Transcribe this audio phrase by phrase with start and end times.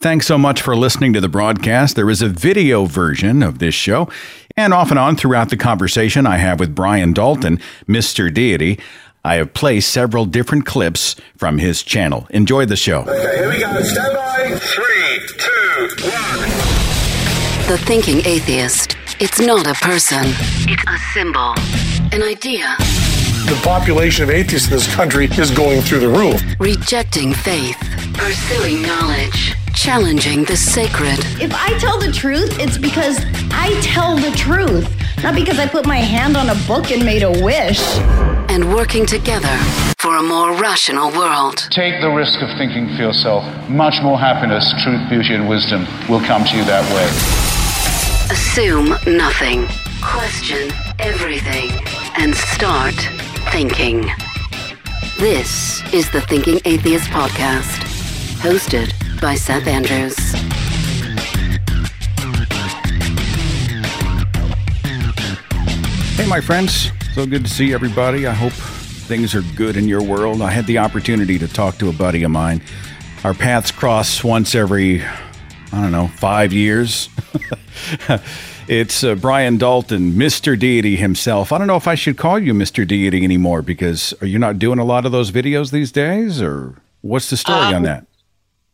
[0.00, 1.96] Thanks so much for listening to the broadcast.
[1.96, 4.08] There is a video version of this show,
[4.56, 8.32] and off and on throughout the conversation I have with Brian Dalton, Mr.
[8.32, 8.78] Deity,
[9.24, 12.28] I have placed several different clips from his channel.
[12.30, 13.00] Enjoy the show.
[13.00, 13.82] Okay, here we go.
[13.82, 14.56] Stand by.
[14.60, 16.48] Three, two, one.
[17.66, 18.96] The Thinking Atheist.
[19.18, 20.22] It's not a person,
[20.68, 21.54] it's a symbol,
[22.12, 22.76] an idea.
[23.48, 26.40] The population of atheists in this country is going through the roof.
[26.60, 27.76] Rejecting faith,
[28.14, 31.18] pursuing knowledge, challenging the sacred.
[31.40, 34.84] If I tell the truth, it's because I tell the truth,
[35.22, 37.80] not because I put my hand on a book and made a wish.
[38.50, 39.56] and working together
[39.98, 41.68] for a more rational world.
[41.70, 43.44] Take the risk of thinking for yourself.
[43.68, 47.06] Much more happiness, truth, beauty, and wisdom will come to you that way.
[48.34, 49.68] Assume nothing,
[50.02, 51.70] question everything,
[52.16, 52.94] and start
[53.52, 54.10] thinking.
[55.18, 57.78] This is the Thinking Atheist Podcast,
[58.40, 60.16] hosted by Seth Andrews.
[66.16, 66.90] Hey, my friends.
[67.14, 68.26] So good to see everybody.
[68.26, 70.42] I hope things are good in your world.
[70.42, 72.60] I had the opportunity to talk to a buddy of mine.
[73.24, 77.08] Our paths cross once every, I don't know, five years.
[78.68, 80.58] it's uh, Brian Dalton, Mr.
[80.58, 81.52] Deity himself.
[81.52, 82.86] I don't know if I should call you Mr.
[82.86, 86.74] Deity anymore because are you not doing a lot of those videos these days, or
[87.02, 88.06] what's the story on Um, that?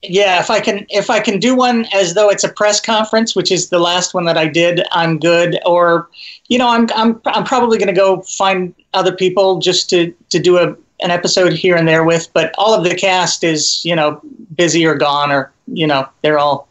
[0.08, 3.34] Yeah, if I can if I can do one as though it's a press conference,
[3.34, 5.58] which is the last one that I did, I'm good.
[5.64, 6.08] Or,
[6.48, 10.38] you know, I'm I'm I'm probably going to go find other people just to to
[10.38, 12.28] do a an episode here and there with.
[12.32, 14.20] But all of the cast is you know
[14.54, 16.68] busy or gone or you know they're all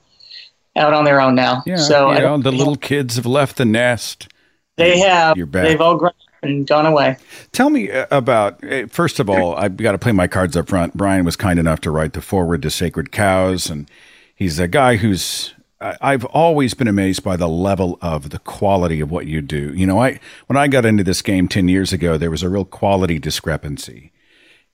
[0.75, 1.63] out on their own now.
[1.65, 4.27] Yeah, so you know, the little kids have left the nest.
[4.75, 5.63] they have You're back.
[5.63, 7.17] they've all grown and gone away.
[7.51, 10.69] Tell me uh, about, uh, first of all, I've got to play my cards up
[10.69, 10.95] front.
[10.95, 13.89] Brian was kind enough to write the foreword to Sacred Cows, and
[14.35, 15.53] he's a guy who's.
[15.99, 19.73] I've always been amazed by the level of the quality of what you do.
[19.75, 22.47] You know, I when I got into this game ten years ago, there was a
[22.47, 24.13] real quality discrepancy,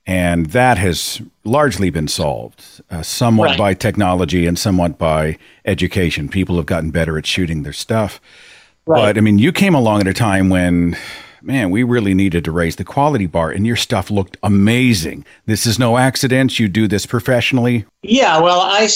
[0.06, 3.58] and that has largely been solved, uh, somewhat Right.
[3.58, 6.28] by technology and somewhat by education.
[6.28, 8.20] People have gotten better at shooting their stuff.
[8.86, 10.96] But I mean, you came along at a time when,
[11.42, 15.24] man, we really needed to raise the quality bar, and your stuff looked amazing.
[15.46, 16.58] This is no accident.
[16.58, 17.84] You do this professionally.
[18.02, 18.88] Yeah, well, I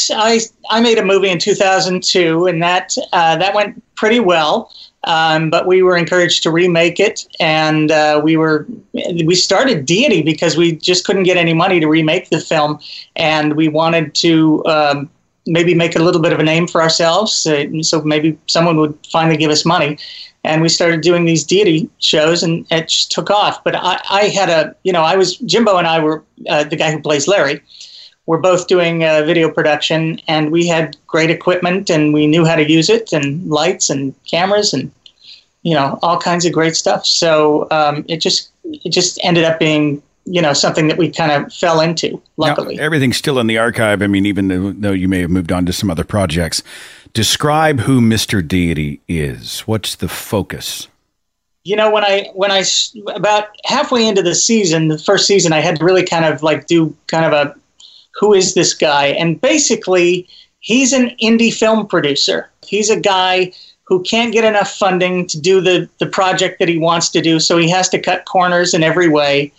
[0.70, 4.72] I made a movie in 2002, and that uh, that went pretty well.
[5.06, 10.22] Um, but we were encouraged to remake it, and uh, we were we started Deity
[10.22, 12.80] because we just couldn't get any money to remake the film,
[13.16, 15.10] and we wanted to um,
[15.46, 18.96] maybe make a little bit of a name for ourselves, uh, so maybe someone would
[19.10, 19.98] finally give us money.
[20.42, 23.64] And we started doing these deity shows, and it just took off.
[23.64, 26.76] But I, I had a, you know, I was Jimbo and I were uh, the
[26.76, 27.62] guy who plays Larry
[28.26, 32.56] we're both doing uh, video production and we had great equipment and we knew how
[32.56, 34.90] to use it and lights and cameras and
[35.62, 39.58] you know all kinds of great stuff so um, it just it just ended up
[39.58, 43.46] being you know something that we kind of fell into luckily Now, everything's still in
[43.46, 44.02] the archive.
[44.02, 46.62] I mean, even though, though you may have moved on to some other projects,
[47.12, 48.46] describe who Mr.
[48.46, 49.60] Deity is.
[49.60, 50.88] What's the focus?
[51.64, 52.62] you know when i when i
[53.14, 56.66] about halfway into the season the first season i had to really kind of like
[56.66, 57.54] do kind of a
[58.14, 60.28] who is this guy and basically
[60.60, 63.50] he's an indie film producer he's a guy
[63.84, 67.40] who can't get enough funding to do the the project that he wants to do
[67.40, 69.50] so he has to cut corners in every way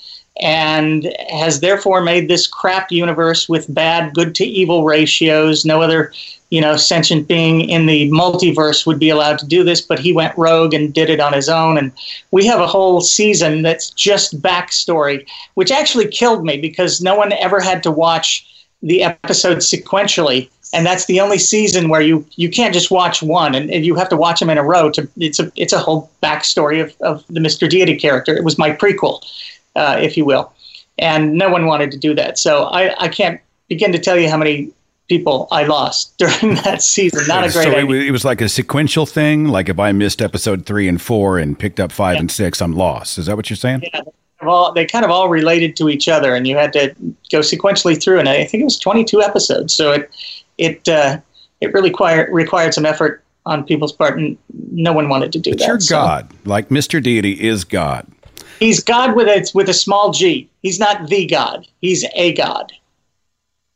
[0.42, 6.12] and has therefore made this crap universe with bad good to evil ratios no other
[6.50, 10.12] you know sentient being in the multiverse would be allowed to do this but he
[10.12, 11.92] went rogue and did it on his own and
[12.32, 17.32] we have a whole season that's just backstory which actually killed me because no one
[17.34, 18.46] ever had to watch
[18.82, 23.56] the episode sequentially and that's the only season where you you can't just watch one,
[23.56, 24.90] and, and you have to watch them in a row.
[24.92, 27.70] To it's a it's a whole backstory of of the Mr.
[27.70, 28.36] Deity character.
[28.36, 29.24] It was my prequel,
[29.76, 30.52] uh, if you will,
[30.98, 32.38] and no one wanted to do that.
[32.38, 34.72] So I I can't begin to tell you how many
[35.08, 37.28] people I lost during that season.
[37.28, 37.86] Not a great so it idea.
[37.86, 39.48] was, it was like a sequential thing.
[39.48, 42.74] Like if I missed episode three and four and picked up five and six, I'm
[42.74, 43.18] lost.
[43.18, 43.84] Is that what you're saying?
[43.94, 44.02] Yeah,
[44.44, 46.94] well, they kind of all related to each other, and you had to
[47.32, 48.20] go sequentially through.
[48.20, 50.10] And I think it was 22 episodes, so it
[50.58, 51.20] it uh,
[51.62, 54.38] it really required required some effort on people's part, and
[54.72, 55.68] no one wanted to do But that.
[55.68, 55.96] you're so.
[55.96, 56.30] God.
[56.46, 57.02] Like Mr.
[57.02, 58.08] Deity is God.
[58.60, 60.50] He's God with a with a small g.
[60.62, 61.68] He's not the God.
[61.82, 62.72] He's a God.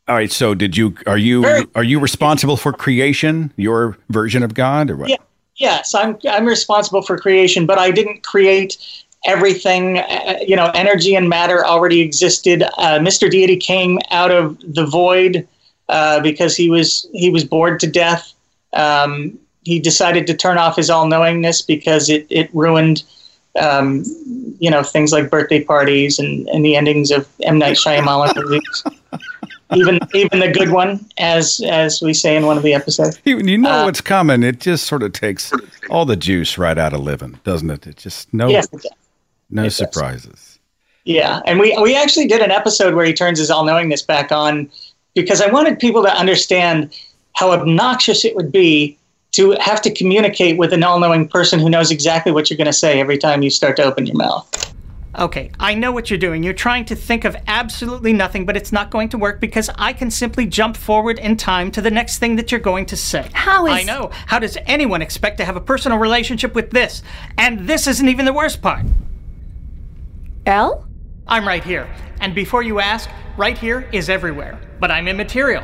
[0.07, 0.31] All right.
[0.31, 0.95] So did you?
[1.05, 1.41] Are you?
[1.41, 3.53] Very- Are you responsible for creation?
[3.57, 5.09] Your version of God, or what?
[5.09, 5.17] Yeah.
[5.57, 8.77] Yes, I'm I'm responsible for creation, but I didn't create
[9.25, 9.99] everything.
[9.99, 12.63] Uh, you know, energy and matter already existed.
[12.63, 13.29] Uh, Mr.
[13.29, 15.45] Deity came out of the void
[15.89, 18.33] uh, because he was he was bored to death.
[18.73, 23.03] Um, he decided to turn off his all knowingness because it it ruined.
[23.59, 24.03] Um,
[24.59, 28.83] you know things like birthday parties and, and the endings of M Night Shyamalan movies,
[29.75, 33.19] even even the good one, as as we say in one of the episodes.
[33.25, 34.43] You, you know Uh, what's coming.
[34.43, 35.51] It just sort of takes
[35.89, 37.87] all the juice right out of living, doesn't it?
[37.87, 38.85] It just no Yes, it
[39.49, 39.75] no it does.
[39.75, 40.59] surprises.
[41.05, 44.31] Yeah, and we we actually did an episode where he turns his all knowingness back
[44.31, 44.69] on
[45.15, 46.93] because I wanted people to understand
[47.33, 48.97] how obnoxious it would be
[49.31, 52.65] to have to communicate with an all knowing person who knows exactly what you're going
[52.65, 54.73] to say every time you start to open your mouth.
[55.17, 56.43] Okay, I know what you're doing.
[56.43, 59.91] You're trying to think of absolutely nothing, but it's not going to work because I
[59.91, 63.27] can simply jump forward in time to the next thing that you're going to say.
[63.33, 64.11] How is- I know.
[64.27, 67.01] How does anyone expect to have a personal relationship with this?
[67.37, 68.85] And this isn't even the worst part.
[70.45, 70.87] L?
[71.27, 71.89] I'm right here.
[72.21, 74.59] And before you ask, right here is everywhere.
[74.79, 75.63] But I'm immaterial.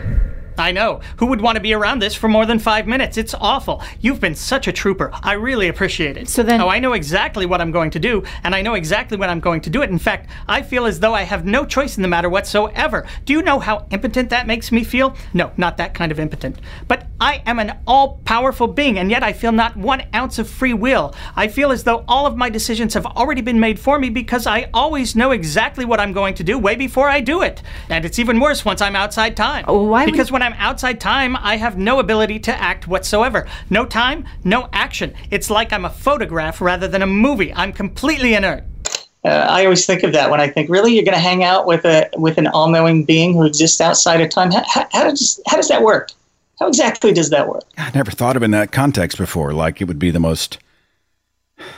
[0.59, 1.01] I know.
[1.17, 3.17] Who would want to be around this for more than five minutes?
[3.17, 3.81] It's awful.
[4.01, 5.11] You've been such a trooper.
[5.23, 6.29] I really appreciate it.
[6.29, 9.17] So then- Oh, I know exactly what I'm going to do, and I know exactly
[9.17, 9.89] when I'm going to do it.
[9.89, 13.05] In fact, I feel as though I have no choice in the matter whatsoever.
[13.25, 15.15] Do you know how impotent that makes me feel?
[15.33, 16.59] No, not that kind of impotent.
[16.87, 20.49] But I am an all powerful being, and yet I feel not one ounce of
[20.49, 21.13] free will.
[21.35, 24.47] I feel as though all of my decisions have already been made for me because
[24.47, 27.61] I always know exactly what I'm going to do way before I do it.
[27.89, 29.65] And it's even worse once I'm outside time.
[29.67, 33.47] Oh, why Because when I'm outside time, I have no ability to act whatsoever.
[33.69, 35.13] No time, no action.
[35.31, 37.51] It's like I'm a photograph rather than a movie.
[37.53, 38.63] I'm completely inert.
[39.25, 41.65] Uh, I always think of that when I think, really, you're going to hang out
[41.65, 44.51] with a with an all knowing being who exists outside of time.
[44.51, 46.11] How, how, how does how does that work?
[46.59, 47.63] How exactly does that work?
[47.77, 49.51] I never thought of it in that context before.
[49.51, 50.59] Like it would be the most.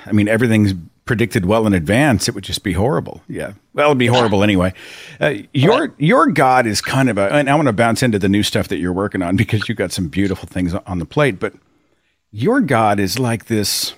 [0.05, 0.73] I mean, everything's
[1.07, 2.27] predicted well in advance.
[2.27, 3.21] It would just be horrible.
[3.27, 4.73] Yeah, well, it'd be horrible anyway.
[5.19, 7.33] Uh, your your God is kind of a.
[7.33, 9.77] And I want to bounce into the new stuff that you're working on because you've
[9.77, 11.39] got some beautiful things on the plate.
[11.39, 11.53] But
[12.31, 13.93] your God is like this.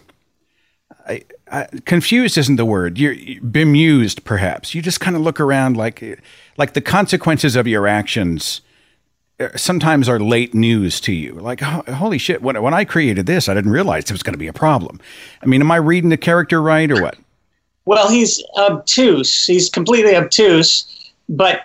[1.08, 2.98] I, I, confused isn't the word.
[2.98, 4.74] You're you're bemused, perhaps.
[4.76, 6.22] You just kind of look around like,
[6.58, 8.62] like the consequences of your actions
[9.56, 11.34] sometimes are late news to you.
[11.34, 12.42] Like, holy shit!
[12.42, 15.00] When when I created this, I didn't realize it was going to be a problem.
[15.42, 17.18] I mean, am I reading the character right or what?
[17.86, 19.46] Well, he's obtuse.
[19.46, 21.12] He's completely obtuse.
[21.30, 21.62] But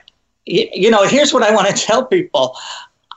[0.47, 2.57] you know, here's what I want to tell people: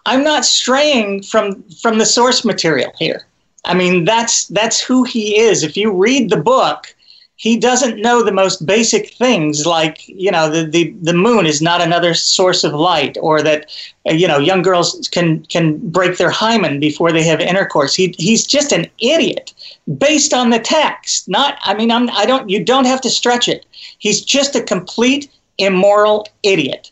[0.05, 3.25] I'm not straying from from the source material here.
[3.65, 5.63] I mean, that's that's who he is.
[5.63, 6.95] If you read the book,
[7.37, 11.61] he doesn't know the most basic things, like you know, the the, the moon is
[11.61, 13.69] not another source of light, or that
[14.09, 17.93] uh, you know, young girls can can break their hymen before they have intercourse.
[17.93, 19.53] He he's just an idiot
[19.99, 21.29] based on the text.
[21.29, 23.67] Not, I mean, I'm I don't you don't have to stretch it.
[23.99, 25.29] He's just a complete
[25.59, 26.91] immoral idiot.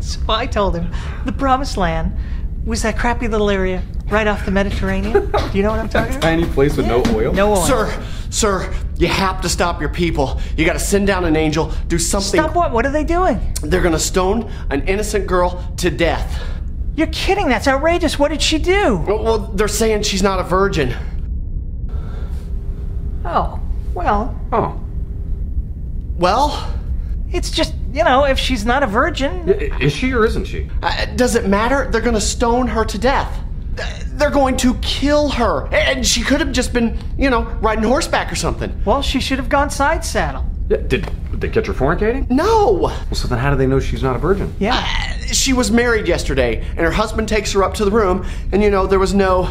[0.00, 0.90] So I told him
[1.24, 2.12] the promised land
[2.68, 5.30] was that crappy little area right off the Mediterranean.
[5.30, 6.22] Do you know what I'm talking about?
[6.28, 7.32] Tiny place with no oil.
[7.32, 7.64] No oil.
[7.64, 10.38] Sir, sir, you have to stop your people.
[10.56, 12.40] You gotta send down an angel, do something.
[12.40, 12.72] Stop what?
[12.72, 13.40] What are they doing?
[13.62, 16.40] They're gonna stone an innocent girl to death.
[16.94, 17.48] You're kidding.
[17.48, 18.18] That's outrageous.
[18.18, 18.96] What did she do?
[18.98, 20.94] Well, well, they're saying she's not a virgin.
[23.24, 23.60] Oh,
[23.94, 24.80] well, Oh.
[26.16, 26.74] Well,
[27.30, 29.48] it's just, you know, if she's not a virgin.
[29.80, 30.70] Is she or isn't she?
[30.82, 31.88] uh, does it matter?
[31.90, 33.40] They're gonna stone her to death.
[33.78, 33.84] Uh,
[34.18, 35.66] They're going to kill her.
[35.72, 38.70] And she could have just been, you know, riding horseback or something.
[38.84, 40.44] Well, she should have gone side saddle.
[40.68, 42.28] Yeah, Did, did they catch her fornicating?
[42.30, 42.72] No!
[42.72, 44.54] Well, so then how do they know she's not a virgin?
[44.58, 44.80] Yeah.
[45.26, 48.70] She was married yesterday, and her husband takes her up to the room, and you
[48.70, 49.48] know, there was no.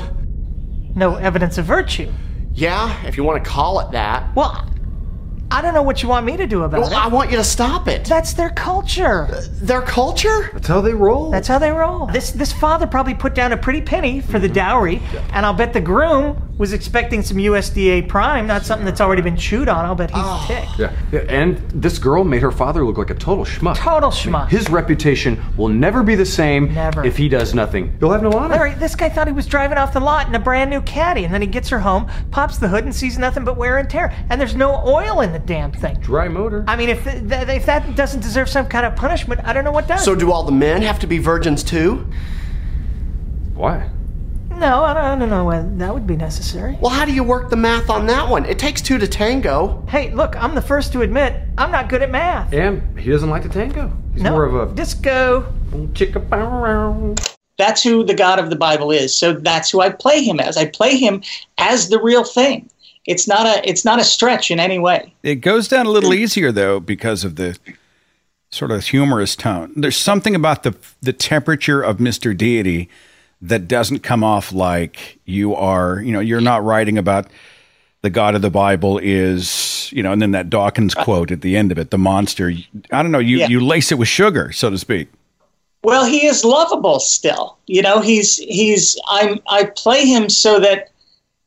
[0.95, 2.11] No evidence of virtue.
[2.53, 4.35] Yeah, if you want to call it that.
[4.35, 4.67] Well,
[5.49, 6.97] I don't know what you want me to do about Well, it.
[6.97, 8.05] I want you to stop it.
[8.05, 9.23] That's their culture.
[9.31, 10.49] Uh, their culture?
[10.53, 11.31] That's how they roll.
[11.31, 12.07] That's how they roll.
[12.07, 15.01] This this father probably put down a pretty penny for the dowry,
[15.31, 19.37] and I'll bet the groom was expecting some USDA prime, not something that's already been
[19.37, 19.85] chewed on.
[19.85, 20.45] I'll bet he's oh.
[20.47, 20.79] ticked.
[20.79, 20.95] Yeah.
[21.11, 21.19] yeah.
[21.29, 23.75] And this girl made her father look like a total schmuck.
[23.75, 24.49] Total schmuck.
[24.49, 27.05] His reputation will never be the same Never.
[27.05, 27.95] if he does nothing.
[27.99, 28.55] He'll have no honor.
[28.55, 31.25] Larry, this guy thought he was driving off the lot in a brand new caddy,
[31.25, 33.89] and then he gets her home, pops the hood, and sees nothing but wear and
[33.89, 34.13] tear.
[34.29, 35.99] And there's no oil in the damn thing.
[35.99, 36.63] Dry motor.
[36.67, 39.63] I mean, if th- th- if that doesn't deserve some kind of punishment, I don't
[39.63, 40.03] know what does.
[40.03, 42.07] So do all the men have to be virgins too?
[43.53, 43.89] Why?
[44.59, 46.77] No, I don't, I don't know whether that would be necessary.
[46.81, 48.45] Well, how do you work the math on that one?
[48.45, 49.85] It takes two to tango.
[49.87, 52.53] Hey, look, I'm the first to admit I'm not good at math.
[52.53, 53.91] And he doesn't like the tango.
[54.13, 55.41] He's no, more of a disco.
[57.57, 59.15] That's who the God of the Bible is.
[59.15, 60.57] So that's who I play him as.
[60.57, 61.23] I play him
[61.57, 62.69] as the real thing.
[63.05, 65.13] It's not a it's not a stretch in any way.
[65.23, 67.57] It goes down a little easier though because of the
[68.51, 69.71] sort of humorous tone.
[69.75, 72.37] There's something about the the temperature of Mr.
[72.37, 72.89] Deity
[73.41, 77.27] that doesn't come off like you are, you know, you're not writing about
[78.01, 81.41] the God of the Bible is, you know, and then that Dawkins uh, quote at
[81.41, 82.51] the end of it, the monster.
[82.91, 83.47] I don't know, you Yeah.
[83.47, 85.09] you lace it with sugar, so to speak.
[85.83, 87.57] Well, he is lovable still.
[87.67, 90.89] You know, he's he's I'm I play him so that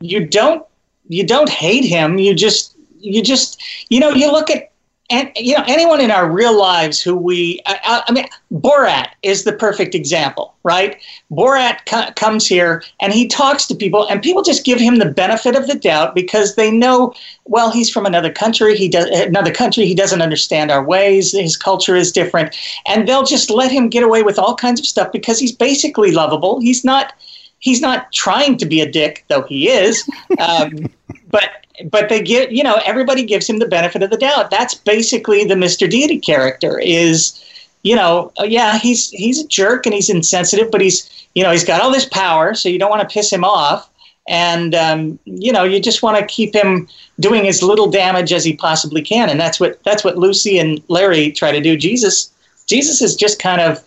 [0.01, 0.65] you don't
[1.09, 2.19] you don't hate him.
[2.19, 4.70] You just you just you know you look at
[5.11, 9.45] and you know anyone in our real lives who we I, I- mean Borat is
[9.45, 11.01] the perfect example, right?
[11.31, 15.07] Borat co- comes here and he talks to people and people just give him the
[15.11, 17.15] benefit of the doubt because they know
[17.45, 21.57] well he's from another country, he does another country, he doesn't understand our ways, his
[21.57, 25.13] culture is different and they'll just let him get away with all kinds of stuff
[25.13, 26.61] because he's basically lovable.
[26.61, 27.13] He's not
[27.61, 30.09] he's not trying to be a dick, though he is.
[30.39, 30.87] Um,
[31.31, 34.51] but but they get you know everybody gives him the benefit of the doubt.
[34.51, 35.89] That's basically the Mr.
[35.89, 37.45] Deity character is
[37.83, 41.51] you know uh, yeah he's he's a jerk and he's insensitive, but he's you know
[41.51, 43.91] he's got all this power, so you don't want to piss him off.
[44.29, 48.45] And um, you know, you just want to keep him doing as little damage as
[48.45, 51.77] he possibly can, and that's what that's what Lucy and Larry try to do.
[51.77, 52.31] Jesus,
[52.67, 53.83] Jesus is just kind of,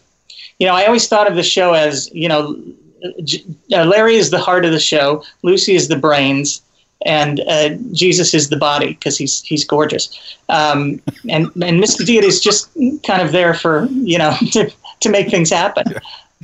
[0.60, 2.62] you know, I always thought of the show as you know,
[3.06, 6.62] uh, Larry is the heart of the show, Lucy is the brains,
[7.05, 10.38] and uh, Jesus is the body because he's he's gorgeous.
[10.50, 12.05] Um, and and Mr.
[12.05, 12.74] Deity is just
[13.05, 15.86] kind of there for you know to to make things happen.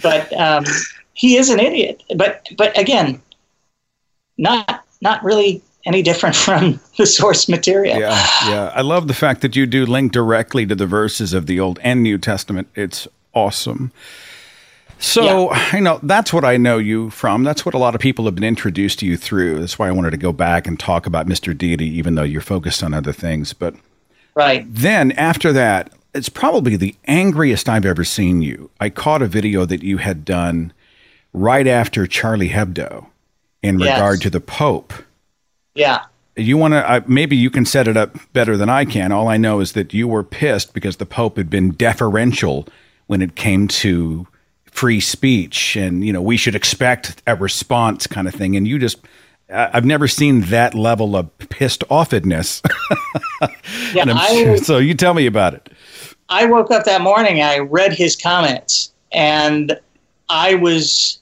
[0.02, 0.66] But um,
[1.14, 2.04] he is an idiot.
[2.16, 3.22] But but again,
[4.38, 8.00] not not really any different from the source material.
[8.00, 8.72] Yeah, yeah.
[8.74, 11.80] I love the fact that you do link directly to the verses of the Old
[11.82, 12.68] and New Testament.
[12.76, 13.92] It's awesome.
[15.02, 17.44] So, you know, that's what I know you from.
[17.44, 19.60] That's what a lot of people have been introduced to you through.
[19.60, 21.58] That's why I wanted to go back and talk about Mr.
[21.58, 23.54] Deity, even though you're focused on other things.
[23.54, 23.76] But
[24.36, 24.66] Right.
[24.70, 28.70] then after that, it's probably the angriest I've ever seen you.
[28.80, 30.74] I caught a video that you had done
[31.34, 33.06] right after Charlie Hebdo
[33.64, 33.96] in Yes.
[33.96, 34.94] regard to the Pope.
[35.76, 36.02] Yeah.
[36.36, 39.12] You want to, uh, maybe you can set it up better than I can.
[39.12, 42.68] All I know is that you were pissed because the Pope had been deferential
[43.08, 44.28] when it came to
[44.72, 48.56] free speech and, you know, we should expect a response kind of thing.
[48.56, 49.00] And you just,
[49.54, 52.62] I- I've never seen that level of pissed offedness.
[53.94, 55.70] Yeah, sure- so you tell me about it.
[56.28, 57.42] I woke up that morning.
[57.42, 59.80] I read his comments, and
[60.28, 61.20] I was,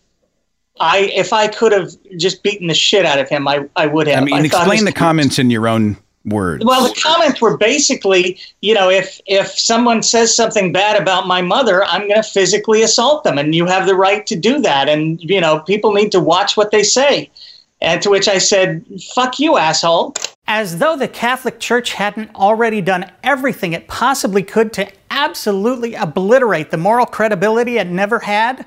[0.80, 4.08] I if I could have just beaten the shit out of him, I I would
[4.08, 4.18] have.
[4.24, 5.96] I mean, thought explain the comments in your own
[6.28, 6.64] words.
[6.66, 11.42] Well, the comments were basically, you know, if if someone says something bad about my
[11.42, 14.90] mother, I'm going to physically assault them, and you have the right to do that.
[14.90, 17.32] And you know, people need to watch what they say.
[17.80, 20.16] And to which I said, "Fuck you, asshole."
[20.48, 26.72] As though the Catholic Church hadn't already done everything it possibly could to absolutely obliterate
[26.72, 28.66] the moral credibility it never had.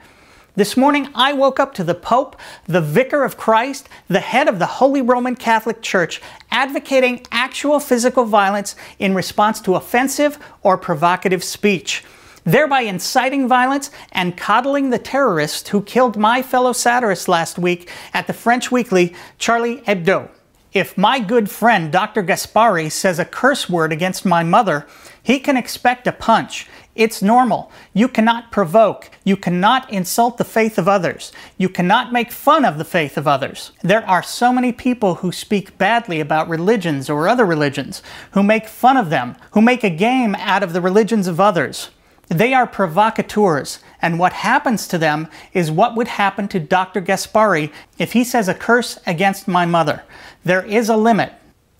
[0.56, 2.34] This morning, I woke up to the Pope,
[2.66, 8.24] the Vicar of Christ, the head of the Holy Roman Catholic Church, advocating actual physical
[8.24, 12.02] violence in response to offensive or provocative speech,
[12.42, 18.26] thereby inciting violence and coddling the terrorist who killed my fellow satirist last week at
[18.26, 20.30] the French weekly Charlie Hebdo.
[20.72, 22.24] If my good friend Dr.
[22.24, 24.86] Gasbarri says a curse word against my mother,
[25.22, 26.68] he can expect a punch.
[26.94, 27.70] It's normal.
[27.94, 29.10] You cannot provoke.
[29.24, 31.32] You cannot insult the faith of others.
[31.56, 33.72] You cannot make fun of the faith of others.
[33.82, 38.66] There are so many people who speak badly about religions or other religions, who make
[38.66, 41.90] fun of them, who make a game out of the religions of others.
[42.28, 47.00] They are provocateurs, and what happens to them is what would happen to Dr.
[47.02, 50.04] Gasbarri if he says a curse against my mother.
[50.44, 51.32] There is a limit.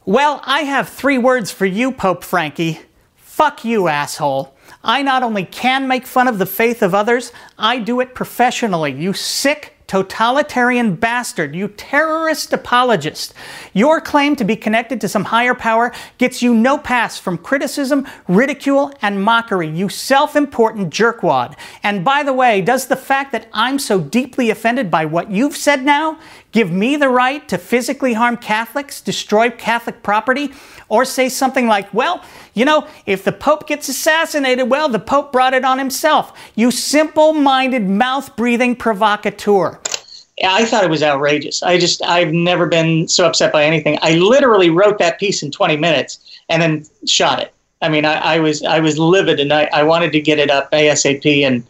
[0.05, 2.81] Well, I have three words for you, Pope Frankie.
[3.41, 4.55] Fuck you, asshole.
[4.85, 8.93] I not only can make fun of the faith of others, I do it professionally.
[8.93, 13.33] You sick, totalitarian bastard, you terrorist apologist.
[13.73, 18.07] Your claim to be connected to some higher power gets you no pass from criticism,
[18.29, 21.57] ridicule, and mockery, you self important jerkwad.
[21.83, 25.57] And by the way, does the fact that I'm so deeply offended by what you've
[25.57, 26.21] said now
[26.53, 30.53] give me the right to physically harm Catholics, destroy Catholic property,
[30.89, 32.23] or say something like, well,
[32.55, 36.37] you know, if the Pope gets assassinated, well, the Pope brought it on himself.
[36.57, 39.79] You simple minded, mouth breathing provocateur.
[40.43, 41.63] I thought it was outrageous.
[41.63, 43.99] I just, I've never been so upset by anything.
[44.03, 47.53] I literally wrote that piece in 20 minutes and then shot it.
[47.83, 50.51] I mean, I, I was, I was livid and I, I wanted to get it
[50.51, 51.47] up ASAP.
[51.47, 51.67] And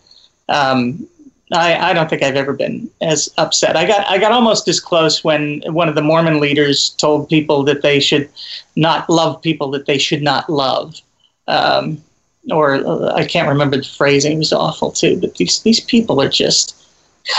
[0.48, 1.08] um,
[1.52, 3.76] I, I don't think I've ever been as upset.
[3.76, 7.64] I got, I got almost as close when one of the Mormon leaders told people
[7.64, 8.28] that they should
[8.76, 11.00] not love people that they should not love.
[11.48, 12.02] Um,
[12.50, 14.32] or uh, I can't remember the phrasing.
[14.32, 15.20] It was awful too.
[15.20, 16.76] But these, these people are just,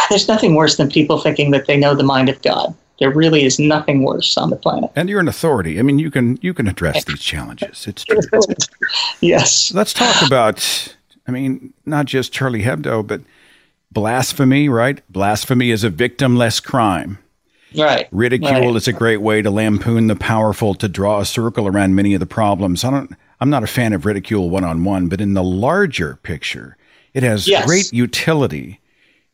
[0.10, 2.75] there's nothing worse than people thinking that they know the mind of God.
[3.00, 4.91] There really is nothing worse on the planet.
[4.96, 5.80] And you're an authority.
[5.80, 7.88] I mean, you can you can address these challenges.
[7.88, 8.20] It's true.
[9.22, 9.74] yes.
[9.74, 10.96] Let's talk about.
[11.27, 13.22] I mean, not just Charlie Hebdo, but
[13.91, 14.69] blasphemy.
[14.69, 15.01] Right?
[15.12, 17.19] Blasphemy is a victimless crime.
[17.75, 18.07] Right.
[18.12, 18.75] Ridicule right.
[18.75, 22.19] is a great way to lampoon the powerful, to draw a circle around many of
[22.19, 22.83] the problems.
[22.83, 23.15] I don't.
[23.39, 26.77] I'm not a fan of ridicule one on one, but in the larger picture,
[27.13, 27.65] it has Yes.
[27.65, 28.79] great utility.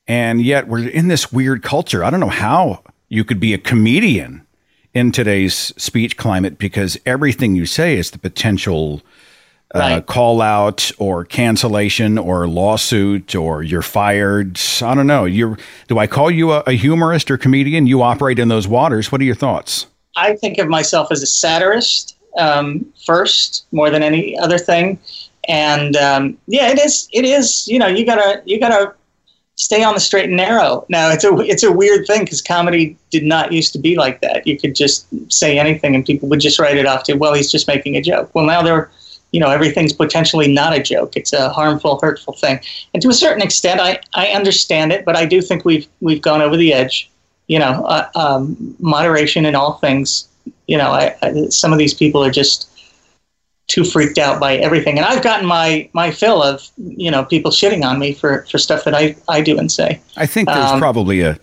[0.07, 2.03] And yet we're in this weird culture.
[2.03, 4.47] I don't know how you could be a comedian
[4.93, 9.01] in today's speech climate because everything you say is the potential
[9.75, 10.05] uh, Right.
[10.05, 14.59] call out or cancellation or lawsuit or you're fired.
[14.81, 15.25] I don't know.
[15.25, 15.57] You're,
[15.88, 17.86] do I call you a, a humorist or comedian?
[17.86, 19.12] You operate in those waters.
[19.12, 19.88] What are your thoughts?
[20.15, 25.00] I think of myself as a satirist um, first, more than any other thing.
[25.47, 27.07] And um, yeah, it is.
[27.12, 27.67] It is.
[27.67, 28.93] You know, you gotta you gotta
[29.55, 30.86] stay on the straight and narrow.
[30.89, 34.21] Now it's a it's a weird thing because comedy did not used to be like
[34.21, 34.45] that.
[34.45, 37.51] You could just say anything and people would just write it off to well, he's
[37.51, 38.30] just making a joke.
[38.34, 38.91] Well, now they're
[39.31, 41.15] you know everything's potentially not a joke.
[41.15, 42.59] It's a harmful, hurtful thing.
[42.93, 46.21] And to a certain extent, I I understand it, but I do think we've we've
[46.21, 47.09] gone over the edge.
[47.47, 50.27] You know, uh, um, moderation in all things.
[50.67, 52.69] You know, I, I, some of these people are just
[53.67, 54.97] too freaked out by everything.
[54.97, 58.57] And I've gotten my my fill of you know people shitting on me for for
[58.57, 60.01] stuff that I I do and say.
[60.15, 61.39] I think there's Um, probably a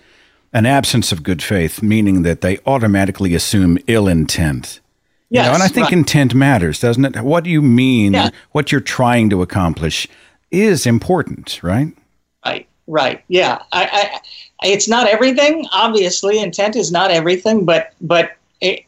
[0.53, 4.81] an absence of good faith, meaning that they automatically assume ill intent.
[5.43, 5.93] You know, and I think right.
[5.93, 7.23] intent matters, doesn't it?
[7.23, 8.31] What you mean, Yeah.
[8.53, 10.07] what you're trying to accomplish,
[10.51, 11.89] is important, right?
[12.47, 13.59] Right, right, yeah.
[13.73, 13.85] I,
[14.63, 15.67] I, it's not everything.
[15.73, 18.37] Obviously, intent is not everything, but but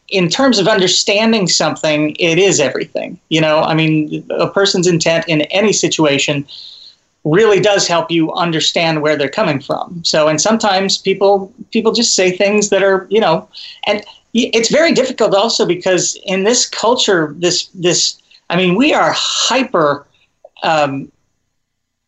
[0.08, 3.18] in terms of understanding something, it is everything.
[3.28, 6.46] You know, I mean, a person's intent in any situation
[7.24, 10.00] really does help you understand where they're coming from.
[10.04, 13.48] So, and sometimes people people just say things that are, you know,
[13.86, 14.04] and
[14.36, 18.20] it's very difficult also because in this culture, this this,
[18.50, 20.06] I mean, we are hyper.
[20.62, 21.10] Um,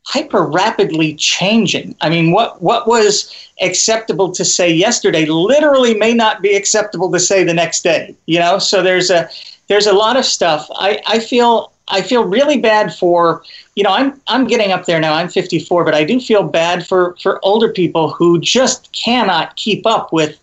[0.08, 1.94] hyper rapidly changing.
[2.00, 7.20] I mean, what what was acceptable to say yesterday literally may not be acceptable to
[7.20, 8.14] say the next day.
[8.26, 9.28] You know, so there's a
[9.68, 10.66] there's a lot of stuff.
[10.76, 13.42] I, I feel I feel really bad for
[13.76, 15.14] you know I'm I'm getting up there now.
[15.14, 19.86] I'm 54, but I do feel bad for for older people who just cannot keep
[19.86, 20.38] up with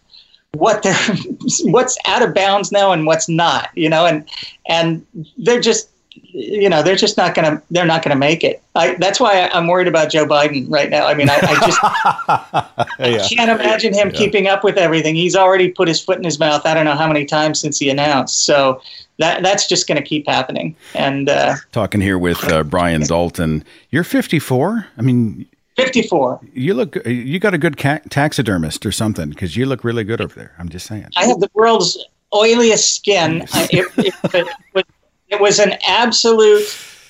[0.58, 0.96] what they're
[1.66, 3.70] what's out of bounds now and what's not.
[3.76, 4.28] You know, and
[4.68, 5.06] and
[5.38, 5.90] they're just
[6.38, 8.62] you know they're just not gonna they're not gonna make it.
[8.76, 11.08] I, that's why I, I'm worried about Joe Biden right now.
[11.08, 11.80] I mean, I, I just
[13.00, 14.18] I can't imagine him Yeah.
[14.18, 15.16] keeping up with everything.
[15.16, 16.66] He's already put his foot in his mouth.
[16.66, 18.46] I don't know how many times since he announced.
[18.46, 18.82] So
[19.18, 20.76] that that's just going to keep happening.
[20.94, 23.64] And uh, Talking here with uh, Brian Dalton.
[23.90, 24.88] You're 54.
[24.98, 26.40] I mean, 54.
[26.54, 26.96] you look.
[27.06, 30.54] You got a good ca- taxidermist or something because you look really good over there.
[30.58, 31.08] I'm just saying.
[31.18, 31.98] I have the world's
[32.34, 33.46] oiliest skin.
[33.54, 34.84] I, it, it, it, was,
[35.30, 36.64] it was an absolute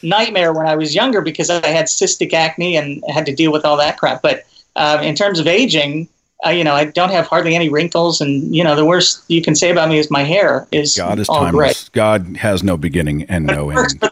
[0.03, 3.65] nightmare when I was younger because I had cystic acne and had to deal with
[3.65, 4.21] all that crap.
[4.21, 4.43] But
[4.75, 6.07] um, in terms of aging,
[6.45, 9.41] uh, you know, I don't have hardly any wrinkles, and you know, the worst you
[9.41, 11.67] can say about me is my hair is God is all gray.
[11.67, 11.89] timeless.
[11.89, 14.03] God has no beginning and no end.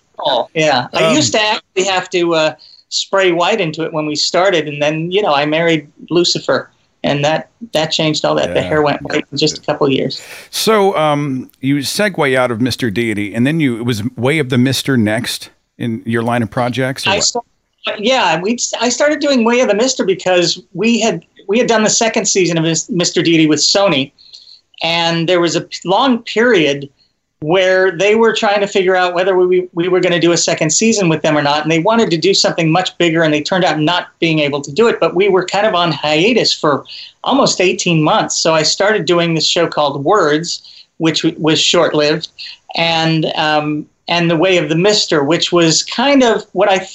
[0.53, 0.87] Yeah.
[0.93, 2.55] I Um, used to actually have to uh,
[2.93, 6.71] spray white into it when we started, and then you know I married Lucifer,
[7.03, 8.53] and that that changed all that.
[8.53, 10.21] The hair went white in just a couple of years.
[10.51, 12.93] So um, you segue out of Mr.
[12.93, 16.51] Deity, and then you it was Way of the Mister next in your line of
[16.51, 17.05] projects.
[17.07, 17.21] I
[17.97, 21.83] yeah, we I started doing Way of the Mister because we had we had done
[21.83, 23.23] the second season of Mr.
[23.23, 24.11] Deity with Sony,
[24.81, 26.89] and there was a long period
[27.43, 30.37] where they were trying to figure out whether we, we were going to do a
[30.37, 31.61] second season with them or not.
[31.61, 34.61] And they wanted to do something much bigger, and they turned out not being able
[34.61, 34.97] to do it.
[34.97, 36.85] But we were kind of on hiatus for
[37.25, 38.37] almost 18 months.
[38.37, 42.29] So I started doing this show called Words, which was short lived,
[42.75, 46.87] and um, and the Way of the Mister, which was kind of what I,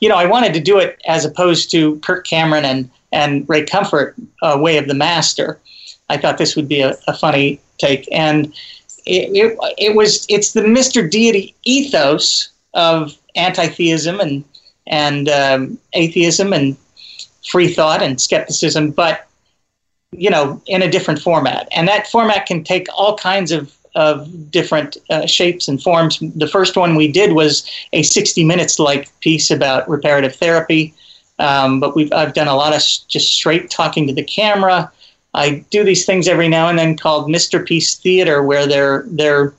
[0.00, 3.64] you know, I wanted to do it as opposed to Kirk Cameron and and Ray
[3.64, 5.58] Comfort, uh, Way of the Master.
[6.10, 8.52] I thought this would be a, a funny take, and
[9.08, 14.44] it, it, was it's the Mister Deity ethos of anti-theism and
[14.86, 16.76] and um, atheism and
[17.48, 19.26] free thought and skepticism, but
[20.12, 21.68] you know, in a different format.
[21.72, 26.18] And that format can take all kinds of of different uh, shapes and forms.
[26.36, 30.94] The first one we did was a 60 minutes like piece about reparative therapy,
[31.38, 34.92] um, but we've I've done a lot of just straight talking to the camera.
[35.34, 37.64] I do these things every now and then called Mr.
[37.64, 39.54] Piece Theater, where they're they're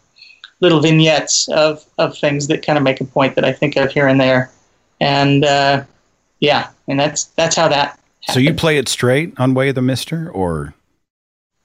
[0.62, 3.92] little vignettes of of things that kind of make a point that I think of
[3.92, 4.52] here and there,
[5.00, 5.84] and uh,
[6.40, 8.00] yeah, and that's that's how that.
[8.22, 8.34] Happened.
[8.34, 10.74] So you play it straight on Way of the Mister, or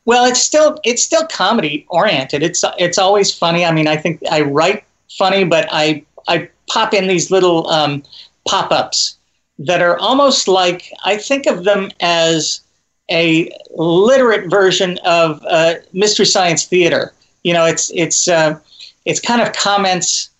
[0.05, 2.43] well, it's still it's still comedy oriented.
[2.43, 3.64] It's it's always funny.
[3.64, 4.85] I mean, I think I write
[5.19, 8.03] funny, but I I pop in these little um,
[8.47, 9.17] pop ups
[9.59, 12.61] that are almost like I think of them as
[13.11, 17.12] a literate version of uh, mystery science theater.
[17.43, 18.59] You know, it's it's uh,
[19.05, 20.31] it's kind of comments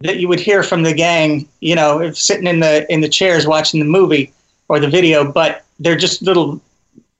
[0.00, 1.48] that you would hear from the gang.
[1.60, 4.32] You know, sitting in the in the chairs watching the movie
[4.68, 6.60] or the video, but they're just little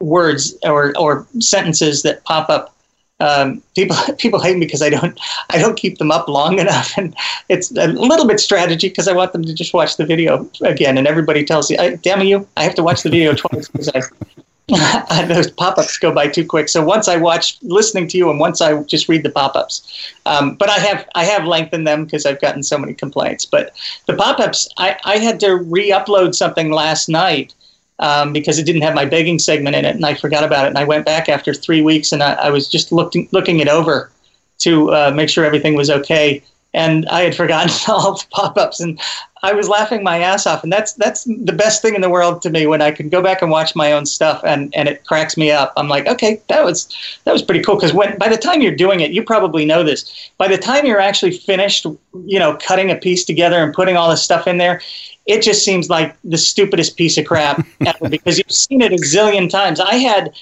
[0.01, 2.75] words or, or sentences that pop up.
[3.21, 5.19] Um, people people hate me because I don't
[5.51, 7.15] I don't keep them up long enough, and
[7.49, 10.99] it's a little bit strategy because I want them to just watch the video again.
[10.99, 12.47] And everybody tells me, "Damn you!
[12.57, 14.03] I have to watch the video twice because I
[15.29, 16.69] those pop-ups go by too quick.
[16.69, 20.13] So once I watch listening to you, and once I just read the pop-ups.
[20.27, 23.47] Um, but I have I have lengthened them because I've gotten so many complaints.
[23.47, 23.75] But
[24.07, 27.55] the pop-ups, I, I had to re-upload something last night
[27.99, 30.69] um, because it didn't have my begging segment in it, and I forgot about it.
[30.69, 33.69] And I went back after three weeks, and I, I was just looking looking it
[33.69, 34.11] over
[34.59, 36.43] to uh, make sure everything was okay.
[36.75, 39.01] And I had forgotten all the pop-ups, and
[39.43, 40.63] I was laughing my ass off.
[40.63, 43.23] And that's that's the best thing in the world to me when I can go
[43.23, 45.73] back and watch my own stuff, and, and it cracks me up.
[45.77, 47.77] I'm like, okay, that was that was pretty cool.
[47.77, 50.31] Because when by the time you're doing it, you probably know this.
[50.37, 51.87] By the time you're actually finished,
[52.27, 54.81] you know, cutting a piece together and putting all this stuff in there,
[55.27, 58.97] it just seems like the stupidest piece of crap ever because you've seen it a
[58.97, 59.79] zillion times.
[59.79, 60.35] I had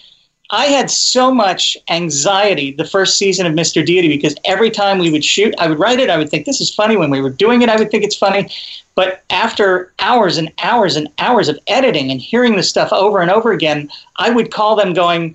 [0.51, 3.85] I had so much anxiety the first season of Mr.
[3.85, 6.61] Deity because every time we would shoot, I would write it, I would think this
[6.61, 6.97] is funny.
[6.97, 8.49] When we were doing it, I would think it's funny.
[8.95, 13.31] But after hours and hours and hours of editing and hearing the stuff over and
[13.31, 15.35] over again, I would call them going,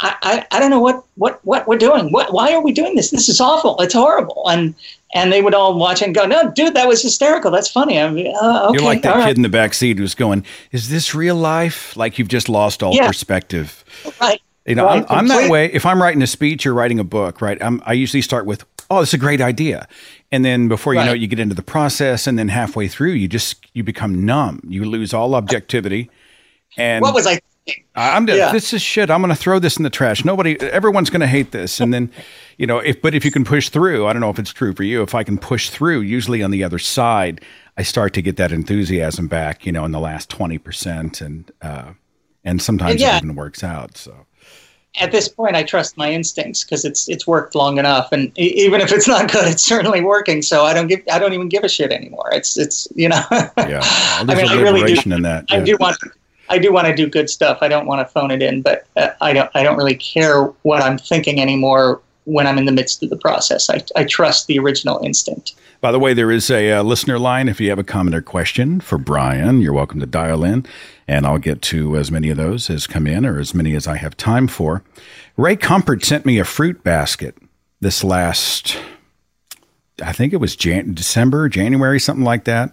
[0.00, 2.12] I, I, I don't know what, what, what we're doing.
[2.12, 3.10] What, why are we doing this?
[3.10, 3.80] This is awful.
[3.80, 4.44] It's horrible.
[4.48, 4.74] And
[5.14, 7.50] and they would all watch and go, "No, dude, that was hysterical.
[7.50, 9.28] That's funny." I mean, uh, okay, You're like that right.
[9.28, 12.82] kid in the back seat who's going, "Is this real life?" Like you've just lost
[12.82, 13.06] all Yeah.
[13.06, 13.84] perspective.
[14.20, 14.40] Right.
[14.66, 15.66] You know, Right, I'm, I'm that way.
[15.72, 18.64] If I'm writing a speech or writing a book, right, I'm, I usually start with,
[18.90, 19.86] "Oh, it's a great idea,"
[20.32, 23.12] and then before you know it, you get into the process, and then halfway through,
[23.12, 24.60] you just you become numb.
[24.66, 26.10] You lose all objectivity.
[26.78, 27.40] And What was I?
[27.94, 28.52] I'm Yeah.
[28.52, 29.10] this is shit.
[29.10, 30.24] I'm going to throw this in the trash.
[30.24, 31.80] Nobody, everyone's going to hate this.
[31.80, 32.10] And then,
[32.58, 34.74] you know, if but if you can push through, I don't know if it's true
[34.74, 35.02] for you.
[35.02, 37.40] If I can push through, usually on the other side,
[37.78, 39.64] I start to get that enthusiasm back.
[39.64, 41.92] You know, in the last twenty percent, and uh,
[42.44, 43.16] and sometimes Yeah.
[43.16, 43.96] it even works out.
[43.96, 44.26] So
[45.00, 48.80] At this point, I trust my instincts because it's it's worked long enough, and even
[48.82, 50.42] if it's not good, it's certainly working.
[50.42, 52.28] So I don't give I don't even give a shit anymore.
[52.32, 53.22] It's it's you know.
[53.30, 53.48] yeah,
[53.82, 55.10] I mean, I really do.
[55.14, 55.46] in that.
[55.50, 55.64] I yeah.
[55.64, 55.96] do want
[56.48, 57.58] I do want to do good stuff.
[57.60, 60.44] I don't want to phone it in, but uh, I don't I don't really care
[60.62, 63.70] what I'm thinking anymore when I'm in the midst of the process.
[63.70, 65.54] I I trust the original instinct.
[65.80, 67.48] By the way, there is a uh, listener line.
[67.48, 70.64] If you have a comment or question for Brian, you're welcome to dial in,
[71.06, 73.86] and I'll get to as many of those as come in or as many as
[73.86, 74.82] I have time for.
[75.36, 77.36] Ray Comfort sent me a fruit basket
[77.84, 78.78] this last,
[80.02, 82.72] I think it was Jan- December, January, something like that.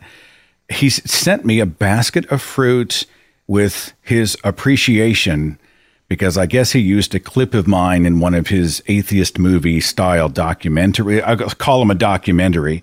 [0.69, 3.05] He sent me a basket of fruit
[3.51, 5.59] with his appreciation
[6.07, 9.81] because I guess he used a clip of mine in one of his atheist movie
[9.81, 11.21] style documentary.
[11.21, 12.81] I'll call him a documentary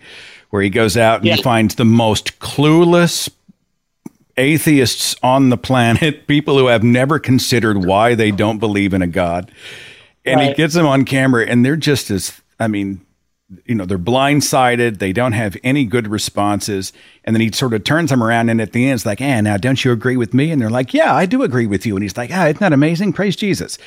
[0.50, 1.36] where he goes out and Yeah.
[1.36, 3.30] he finds the most clueless
[4.36, 9.06] atheists on the planet, people who have never considered why they don't believe in a
[9.06, 9.50] God.
[10.26, 13.00] And he gets them on camera and they're just as, I mean,
[13.64, 14.98] you know, they're blindsided.
[14.98, 16.92] They don't have any good responses.
[17.24, 19.40] And then he sort of turns them around and at the end it's like, ah,
[19.40, 20.50] now don't you agree with me?
[20.50, 21.96] And they're like, yeah, I do agree with you.
[21.96, 23.12] And he's like, ah, isn't that amazing?
[23.14, 23.78] Praise Jesus.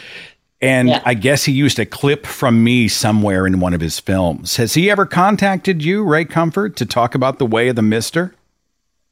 [0.62, 1.02] And Yeah.
[1.06, 4.58] I guess he used a clip from me somewhere in one of his films.
[4.58, 8.34] Has he ever contacted you, Ray Comfort, to talk about the way of the Mister?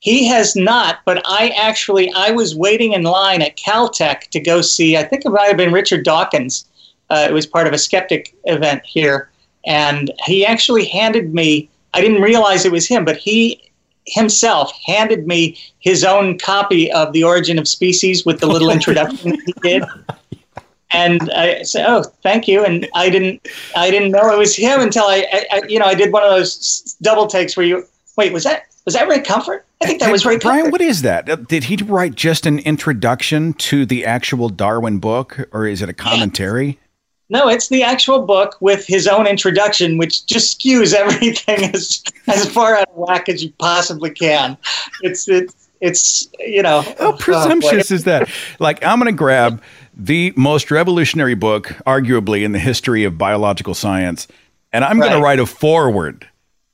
[0.01, 4.61] He has not, but I actually I was waiting in line at Caltech to go
[4.61, 4.95] see.
[4.95, 6.65] I think it might have been Richard Dawkins.
[7.09, 9.29] Uh, it was part of a skeptic event here,
[9.69, 11.69] and he actually handed me.
[11.93, 13.61] I didn't realize it was him, but he
[14.05, 19.29] himself handed me his own copy of The Origin of Species with the little introduction
[19.31, 19.83] that he did.
[20.91, 24.81] And I said, "Oh, thank you." And I didn't, I didn't know it was him
[24.81, 27.85] until I, I, you know, I did one of those double takes where you
[28.17, 28.33] wait.
[28.33, 29.67] Was that was that Ray Comfort?
[29.83, 30.71] I think that was Ray Brian, Comfort.
[30.71, 31.29] what is that?
[31.29, 35.89] Uh, Did he write just an introduction to the actual Darwin book, or is it
[35.89, 36.79] a commentary?
[37.29, 42.49] No, it's the actual book with his own introduction, which just skews everything as as
[42.51, 44.57] far out of whack as you possibly can.
[45.01, 48.29] It's it's it's you know How presumptuous is that?
[48.59, 49.61] Like, I'm going to grab
[49.95, 54.27] the most revolutionary book, arguably, in the history of biological science,
[54.73, 56.27] and I'm going to write a foreword.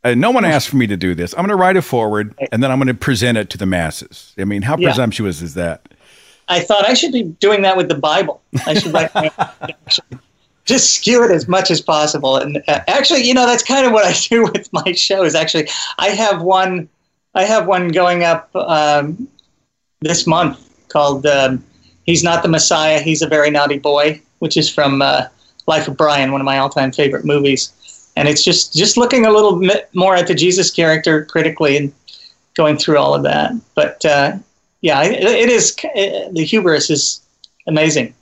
[0.03, 1.33] Uh, no one asked for me to do this.
[1.33, 3.65] I'm going to write a foreword, and then I'm going to present it to the
[3.65, 4.33] masses.
[4.37, 4.89] I mean, how Yeah.
[4.89, 5.87] presumptuous is that?
[6.47, 8.39] I thought I should be doing that with the Bible.
[8.67, 9.31] I should write my
[10.65, 12.37] just skew it as much as possible.
[12.37, 15.35] And uh, actually, you know, that's kind of what I do with my shows.
[15.35, 16.89] Actually, I have one.
[17.33, 19.27] I have one going up um,
[20.01, 21.63] this month called um,
[22.05, 22.99] "He's Not the Messiah.
[22.99, 25.25] He's a Very Naughty Boy," which is from uh,
[25.67, 27.71] Life of Brian, one of my all-time favorite movies.
[28.15, 31.93] And it's just just looking a little bit more at the Jesus character critically and
[32.53, 33.51] going through all of that.
[33.75, 34.37] But uh,
[34.81, 37.21] yeah, it, it is uh, the hubris is
[37.67, 38.13] amazing.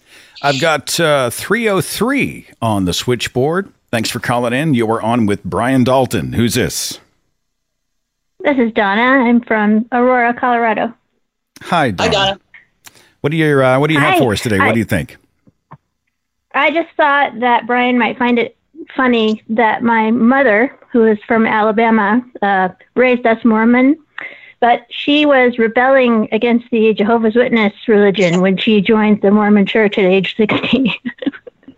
[0.41, 3.72] I've got uh, 303 on the switchboard.
[3.91, 4.74] Thanks for calling in.
[4.74, 6.34] You were on with Brian Dalton.
[6.34, 7.00] Who's this?
[8.39, 9.02] This is Donna.
[9.02, 10.93] I'm from Aurora, Colorado.
[11.62, 12.10] Hi, Donna.
[12.10, 12.39] Hi, Donna.
[13.22, 14.58] What do you uh, What do you have for us today?
[14.58, 14.65] Hi.
[14.65, 15.17] What do you think?
[16.54, 18.58] I just thought that Brian might find it
[18.96, 23.98] funny that my mother, who is from Alabama, uh, raised us Mormon,
[24.63, 29.97] but she was rebelling against the Jehovah's Witness religion when she joined the Mormon church
[29.97, 30.89] at age 16.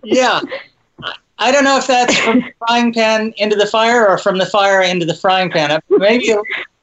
[0.03, 0.39] Yeah.
[1.39, 4.45] I don't know if that's from the frying pan into the fire or from the
[4.45, 5.71] fire into the frying pan.
[5.71, 6.37] Uh, Maybe a,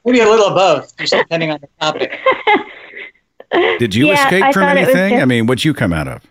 [0.04, 2.18] maybe a little of both, just depending on the topic.
[3.78, 5.10] Did you Yeah, escape I from thought anything?
[5.10, 6.22] just- I mean, what'd you come out of?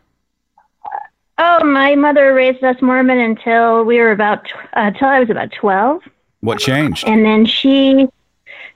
[1.37, 5.53] oh, my mother raised us Mormon until we were about, uh, until I was about
[5.53, 6.01] 12.
[6.41, 7.05] What changed?
[7.07, 8.09] and then she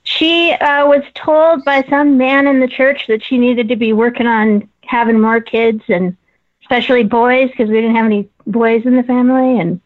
[0.06, 3.92] she uh, was told by some man in the church that she needed to be
[3.92, 6.16] working on having more kids and
[6.62, 9.58] especially boys because we didn't have any boys in the family.
[9.58, 9.80] And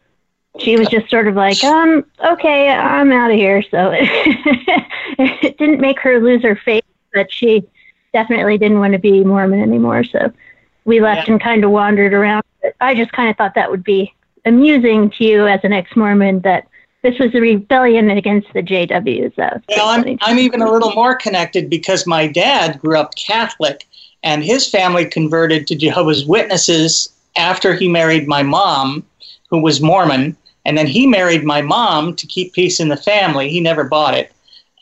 [0.58, 3.62] she was just sort of like um okay i'm out of here.
[3.62, 7.64] So it didn't make her lose her faith but she
[8.12, 10.04] definitely didn't want to be mormon anymore.
[10.04, 10.30] So
[10.84, 12.44] we left and kind of wandered around.
[12.80, 16.68] I just kind of thought that would be amusing to you as an ex-mormon that
[17.02, 19.36] this was a rebellion against the JWs.
[19.36, 23.86] Was Well, I'm, I'm even a little more connected because my dad grew up Catholic
[24.22, 29.04] and his family converted to Jehovah's Witnesses after he married my mom,
[29.48, 30.36] who was Mormon.
[30.66, 33.48] And then he married my mom to keep peace in the family.
[33.48, 34.32] He never bought it.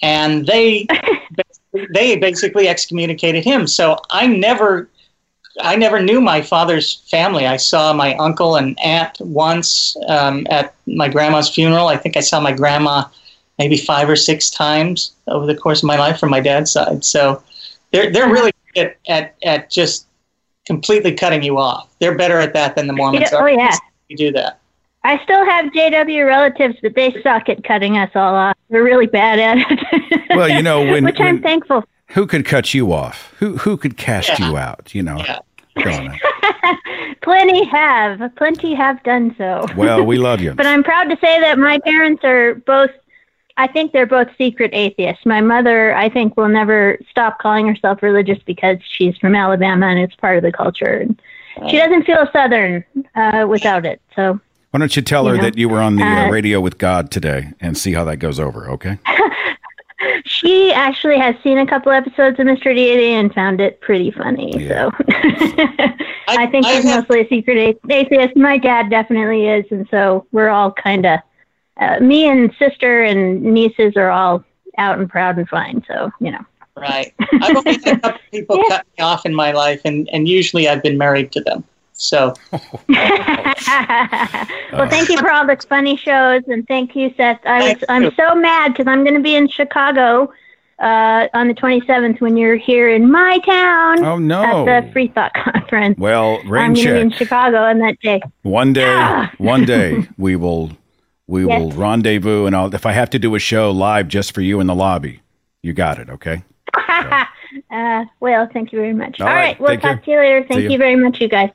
[0.03, 0.87] And they
[1.95, 3.67] they basically excommunicated him.
[3.69, 4.89] So I never
[5.61, 7.47] I never knew my father's family.
[7.47, 11.89] I saw my uncle and aunt once um, at my grandma's funeral.
[11.89, 13.05] I think I saw my grandma
[13.59, 17.05] maybe five or six times over the course of my life from my dad's side.
[17.05, 17.43] So
[17.93, 20.07] they're they're really at, at, at just
[20.67, 21.89] completely cutting you off.
[21.99, 23.49] They're better at that than the Mormons Yeah, are.
[23.49, 23.75] oh, yeah.
[24.09, 24.61] You do that.
[25.05, 28.57] I still have JW relatives, but they suck at cutting us all off.
[28.69, 30.25] They're really bad at it.
[30.37, 31.85] Well, you know, when, which I'm thankful.
[32.09, 33.35] who could cut you off?
[33.39, 34.51] Who who could cast Yeah.
[34.51, 34.95] you out?
[34.95, 35.41] You know, Donna.
[37.23, 39.67] Plenty have, plenty have done so.
[39.77, 40.55] Well, we love you.
[40.57, 42.91] but I'm proud to say that my parents are both.
[43.57, 45.27] I think they're both secret atheists.
[45.27, 49.99] My mother, I think, will never stop calling herself religious because she's from Alabama and
[49.99, 50.99] it's part of the culture.
[51.01, 51.21] And
[51.69, 52.85] she doesn't feel Southern
[53.17, 54.01] uh, without it.
[54.15, 56.31] So Why don't you tell You her know, that you were on the uh, uh,
[56.31, 58.71] radio with God today and see how that goes over?
[58.71, 58.99] Okay.
[60.49, 62.75] she actually has seen a couple episodes of Mr.
[62.75, 64.67] Deity and found it pretty funny.
[64.67, 64.91] So
[66.29, 68.35] I, think she's mostly a secret atheist.
[68.35, 71.21] My dad definitely is, and so we're all kind of
[71.79, 74.43] uh, me and sister and nieces are all
[74.79, 75.85] out and proud and fine.
[75.87, 76.45] So you know.
[76.77, 77.13] Right.
[77.43, 80.69] I've only had a couple people cut me off in my life, and, and usually
[80.69, 81.65] I've been married to them.
[82.01, 82.33] So
[82.89, 87.41] well, thank you for all the funny shows, and thank you, Seth.
[87.45, 90.33] I was I'm so mad because I'm going to be in Chicago
[90.79, 94.05] uh, on the 27th when you're here in my town.
[94.05, 94.67] Oh, no.
[94.69, 95.99] At the Free Thought Conference.
[95.99, 97.11] Well, I'm going to be in.
[97.11, 98.23] Chicago on that day.
[98.43, 99.33] One day, Ah.
[99.39, 100.71] one day we will
[101.27, 101.61] we Yes.
[101.61, 104.61] will rendezvous, and I'll, if I have to do a show live just for you
[104.61, 105.21] in the lobby,
[105.63, 106.09] you got it.
[106.11, 106.43] Okay.
[107.71, 109.21] uh, well, thank you very much.
[109.21, 109.97] All All right, right, we'll talk care.
[109.97, 110.45] to you later.
[110.49, 110.71] Thank you.
[110.71, 111.51] you very much, you guys.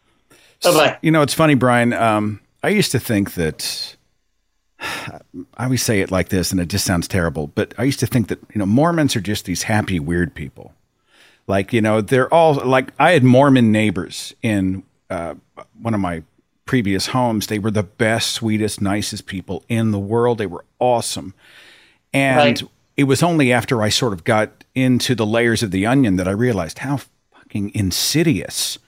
[0.64, 0.98] Bye-bye.
[1.02, 1.94] You know, it's funny, Brian.
[1.94, 3.96] Um, I used to think that
[4.80, 5.20] I
[5.66, 7.48] always say it like this, and it just sounds terrible.
[7.48, 10.74] But I used to think that you know Mormons are just these happy, weird people.
[11.48, 15.36] Like you know, they're all like I had Mormon neighbors in uh,
[15.82, 16.24] one of my
[16.66, 17.48] previous homes.
[17.48, 20.38] They were the best, sweetest, nicest people in the world.
[20.38, 21.34] They were awesome,
[22.14, 22.64] and Right.
[22.96, 26.28] it was only after I sort of got into the layers of the onion that
[26.28, 27.02] I realized how
[27.34, 28.80] fucking insidious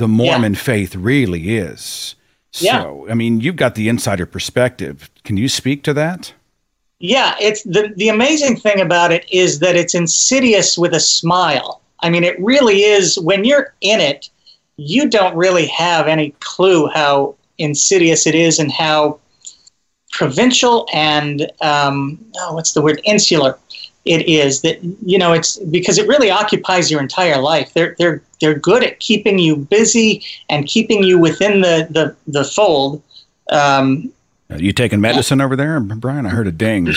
[0.00, 2.16] the Mormon faith really is.
[2.54, 2.82] Yeah.
[2.82, 5.10] So, I mean, you've got the insider perspective.
[5.24, 6.32] Can you speak to that?
[6.98, 11.80] Yeah, it's the the amazing thing about it is that it's insidious with a smile.
[12.00, 13.18] I mean, it really is.
[13.18, 14.30] When you're in it,
[14.76, 19.20] you don't really have any clue how insidious it is and how
[20.12, 23.58] provincial and um, oh, what's the word insular
[24.04, 24.62] it is.
[24.62, 27.72] That you know, it's because it really occupies your entire life.
[27.74, 32.44] They're they're they're good at keeping you busy and keeping you within the the the
[32.44, 33.02] fold.
[33.50, 34.12] Um,
[34.48, 36.24] Are you taking medicine over there, Brian?
[36.24, 36.86] I heard a ding.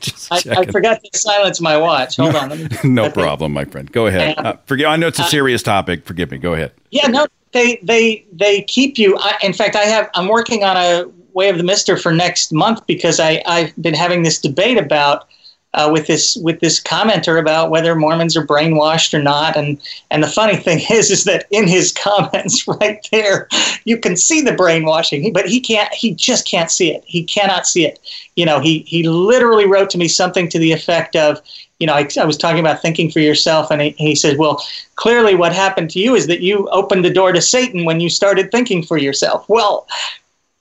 [0.00, 2.16] Just I, I forgot to silence my watch.
[2.16, 2.50] Hold on.
[2.50, 3.90] Let me, no problem, my friend.
[3.92, 4.38] Go ahead.
[4.38, 4.86] Um, Uh, forgive.
[4.86, 6.04] I know it's a serious topic.
[6.04, 6.38] Forgive me.
[6.38, 6.72] Go ahead.
[6.90, 9.16] Yeah, no, they they they keep you.
[9.18, 10.10] I, in fact, I have.
[10.14, 13.94] I'm working on a Way of the Mister for next month because I I've been
[13.94, 15.28] having this debate about.
[15.74, 20.22] Uh, with this with this commenter about whether Mormons are brainwashed or not, and and
[20.22, 23.48] the funny thing is is that in his comments right there,
[23.84, 25.92] you can see the brainwashing, but he can't.
[25.92, 27.02] He just can't see it.
[27.06, 27.98] He cannot see it.
[28.36, 31.40] You know, he he literally wrote to me something to the effect of,
[31.80, 34.64] you know, I, I was talking about thinking for yourself, and he, he said, well,
[34.94, 38.08] clearly what happened to you is that you opened the door to Satan when you
[38.08, 39.48] started thinking for yourself.
[39.48, 39.86] Well,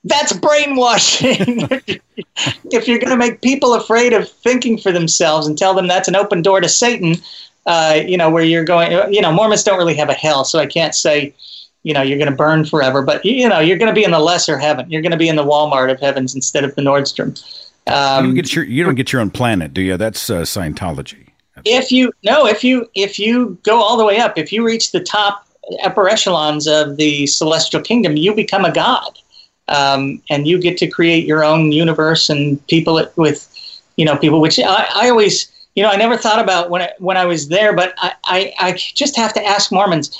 [0.03, 1.61] that's brainwashing.
[2.71, 6.07] if you're going to make people afraid of thinking for themselves and tell them that's
[6.07, 7.15] an open door to Satan,
[7.65, 10.59] uh, you know, where you're going, you know, Mormons don't really have a hell, so
[10.59, 11.33] I can't say,
[11.83, 14.11] you know, you're going to burn forever, but you know, you're going to be in
[14.11, 14.89] the lesser heaven.
[14.89, 17.41] You're going to be in the Walmart of heavens instead of the Nordstrom.
[17.87, 19.97] you, Um, don't get your, you don't get your own planet, do you?
[19.97, 21.27] That's uh, Scientology.
[21.65, 24.91] if you no if you if you go all the way up if you reach
[24.91, 25.47] the top
[25.83, 29.19] upper echelons of the celestial kingdom you become a god
[29.67, 33.49] um, and you get to create your own universe and people it- with
[33.95, 36.91] you know people which I, I always you know i never thought about when I,
[36.99, 40.17] when i was there but i i, I just have to ask mormons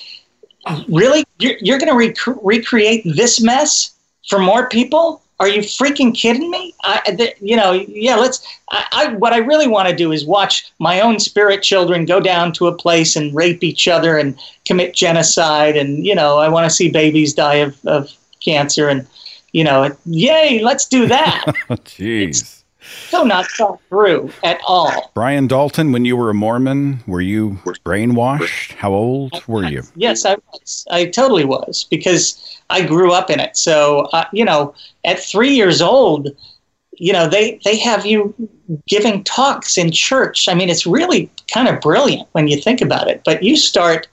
[0.88, 1.24] really?
[1.40, 3.96] You're, you're going to rec- recreate this mess
[4.30, 5.22] for more people?
[5.40, 6.74] Are you freaking kidding me?
[6.84, 10.72] I, you know yeah let's I, I what i really want to do is watch
[10.80, 14.94] my own spirit children go down to a place and rape each other and commit
[14.94, 18.12] genocide and you know i want to see babies die of, of
[18.44, 19.08] cancer and
[19.54, 22.64] you know yay let's do that Oh, Jeez.
[23.10, 27.52] so not thought through at all Brian Dalton, when you were a Mormon, were you
[27.86, 28.74] brainwashed?
[28.74, 29.84] How old were you?
[29.96, 30.86] Yes, I was.
[30.92, 33.56] I totally was because I grew up in it.
[33.56, 34.74] So, uh, you know,
[35.06, 36.30] at three years old,
[36.94, 38.34] you know, they, they have you
[38.88, 40.50] giving talks in church.
[40.50, 43.22] I mean, it's really kind of brilliant when you think about it.
[43.24, 44.08] But you start,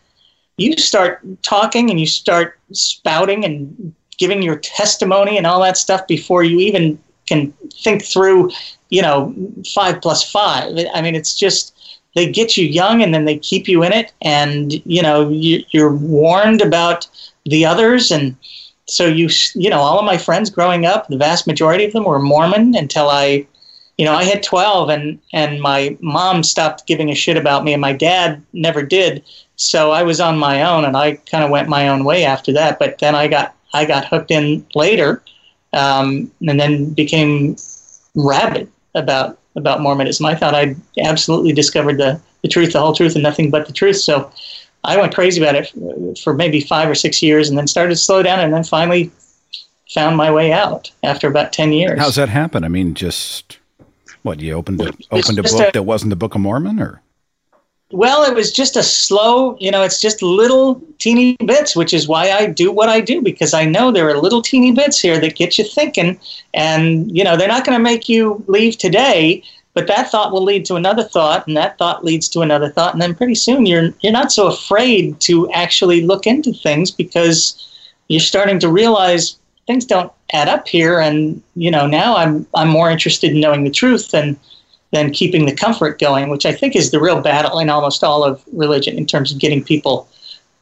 [0.58, 6.06] you start talking and you start spouting and giving your testimony and all that stuff
[6.06, 7.52] before you even can
[7.82, 8.50] think through,
[8.90, 9.34] you know,
[9.74, 10.76] five plus five.
[10.94, 11.74] I mean, it's just
[12.14, 15.64] they get you young and then they keep you in it, and you know, you,
[15.70, 17.08] you're warned about
[17.46, 18.36] the others, and
[18.86, 22.04] so you, you know, all of my friends growing up, the vast majority of them
[22.04, 23.46] were Mormon until I.
[23.98, 27.74] You know, I had 12 and, and my mom stopped giving a shit about me
[27.74, 29.22] and my dad never did.
[29.56, 32.50] So I was on my own and I kind of went my own way after
[32.54, 32.78] that.
[32.78, 35.22] But then I got I got hooked in later,
[35.72, 37.56] um, and then became
[38.14, 40.26] rabid about about Mormonism.
[40.26, 43.72] I thought I'd absolutely discovered the, the truth, the whole truth, and nothing but the
[43.72, 43.96] truth.
[43.96, 44.30] So
[44.84, 47.96] I went crazy about it for, maybe five or six years, and then started to
[47.96, 49.10] slow down, and then finally
[49.92, 51.98] found my way out after about ten years.
[51.98, 52.64] How's that happen?
[52.64, 53.58] I mean, just
[54.22, 57.02] what you opened a, opened a book a- that wasn't the Book of Mormon, or
[57.92, 62.06] Well, it was just a slow, you know, it's just little teeny bits, which is
[62.06, 65.18] why I do what I do because I know there are little teeny bits here
[65.18, 66.20] that get you thinking.
[66.54, 69.42] And, you know, they're not going to make you leave today,
[69.74, 72.92] but that thought will lead to another thought, and that thought leads to another thought.
[72.92, 77.66] And then pretty soon you're, you're not so afraid to actually look into things because
[78.06, 79.36] you're starting to realize
[79.66, 81.00] things don't add up here.
[81.00, 84.38] And, you know, now I'm, I'm more interested in knowing the truth than
[84.92, 88.24] than keeping the comfort going, which I think is the real battle in almost all
[88.24, 90.08] of religion in terms of getting people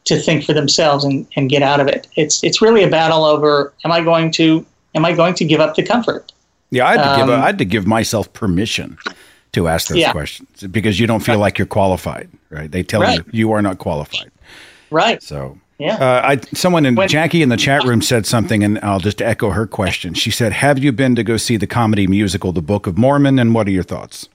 [0.05, 2.07] to think for themselves and, and get out of it.
[2.15, 4.65] It's it's really a battle over am I going to
[4.95, 6.31] am I going to give up the comfort?
[6.71, 8.97] Yeah, I had to, give, Um, I had to give myself permission
[9.53, 10.11] to ask those Yeah.
[10.11, 12.71] questions because you don't feel like you're qualified, right?
[12.71, 13.17] They tell Right.
[13.17, 14.31] you you are not qualified.
[14.91, 15.21] Right.
[15.23, 15.95] So Yeah.
[15.95, 19.51] Uh, I someone in Jackie in the chat room said something, and I'll just echo
[19.51, 20.13] her question.
[20.13, 23.39] She said, "Have you been to go see the comedy musical, The Book of Mormon,
[23.39, 24.27] and what are your thoughts?"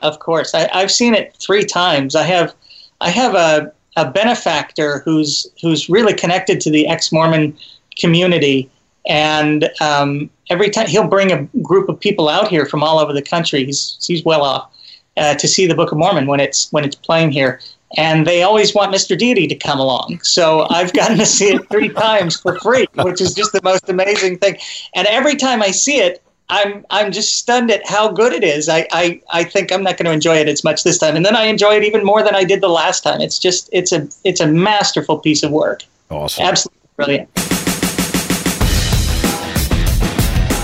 [0.00, 2.14] Of course, I, I've seen it three times.
[2.14, 2.54] I have,
[3.00, 7.56] I have a, a benefactor who's who's really connected to the ex-Mormon
[7.98, 8.70] community,
[9.06, 13.14] and um, every time he'll bring a group of people out here from all over
[13.14, 13.64] the country.
[13.64, 14.70] He's he's well off
[15.16, 17.60] uh, to see the Book of Mormon when it's when it's playing here,
[17.96, 19.16] and they always want Mr.
[19.16, 20.20] Deity to come along.
[20.22, 23.88] So I've gotten to see it three times for free, which is just the most
[23.88, 24.56] amazing thing.
[24.94, 28.68] And every time I see it, I'm I'm just stunned at how good it is.
[28.68, 31.24] I, I, I think I'm not going to enjoy it as much this time, and
[31.24, 33.22] then I enjoy it even more than I did the last time.
[33.22, 35.82] It's just it's a it's a masterful piece of work.
[36.10, 37.30] Awesome, absolutely brilliant.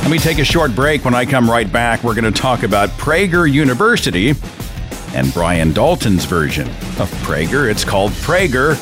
[0.03, 1.05] Let me take a short break.
[1.05, 4.35] When I come right back, we're going to talk about Prager University
[5.15, 7.71] and Brian Dalton's version of Prager.
[7.71, 8.77] It's called Prager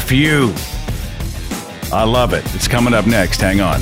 [0.00, 0.52] FU.
[1.94, 2.44] I love it.
[2.54, 3.40] It's coming up next.
[3.40, 3.80] Hang on.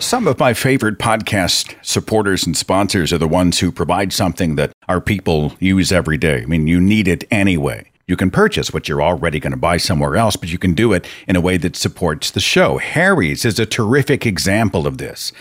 [0.00, 4.72] Some of my favorite podcast supporters and sponsors are the ones who provide something that
[4.86, 6.42] our people use every day.
[6.42, 7.90] I mean, you need it anyway.
[8.06, 10.92] You can purchase what you're already going to buy somewhere else, but you can do
[10.92, 12.76] it in a way that supports the show.
[12.76, 15.32] Harry's is a terrific example of this.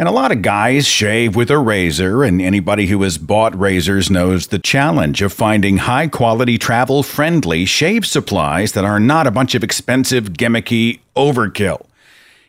[0.00, 4.10] And a lot of guys shave with a razor, and anybody who has bought razors
[4.10, 9.30] knows the challenge of finding high quality, travel friendly shave supplies that are not a
[9.30, 11.84] bunch of expensive, gimmicky overkill.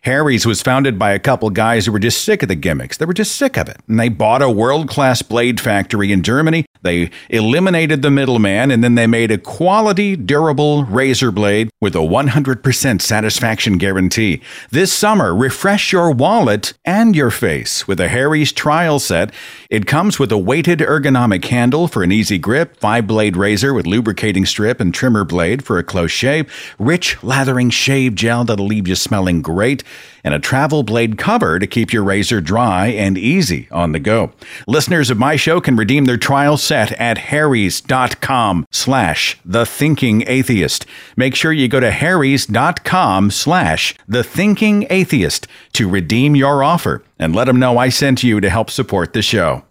[0.04, 2.98] Harry's was founded by a couple guys who were just sick of the gimmicks.
[2.98, 3.78] They were just sick of it.
[3.88, 6.66] And they bought a world class blade factory in Germany.
[6.82, 12.00] They eliminated the middleman and then they made a quality, durable razor blade with a
[12.00, 14.42] 100% satisfaction guarantee.
[14.72, 19.32] This summer, refresh your wallet and your face with a Harry's trial set.
[19.70, 23.86] It comes with a weighted ergonomic handle for an easy grip, five blade razor with
[23.86, 28.88] lubricating strip and trimmer blade for a close shave, rich lathering shave gel that'll leave
[28.88, 29.84] you smelling great,
[30.24, 34.32] and a travel blade cover to keep your razor dry and easy on the go.
[34.68, 40.86] Listeners of my show can redeem their trial set at harrys.com slash the thinking atheist.
[41.16, 47.36] Make sure you go to harrys.com slash the thinking atheist to redeem your offer and
[47.36, 49.64] let them know I sent you to help support the show.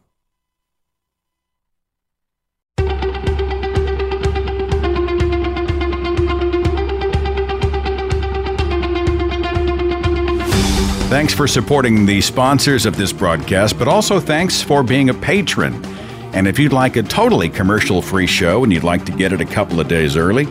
[11.10, 15.84] Thanks for supporting the sponsors of this broadcast, but also thanks for being a patron.
[16.32, 19.40] And if you'd like a totally commercial free show and you'd like to get it
[19.40, 20.46] a couple of days early,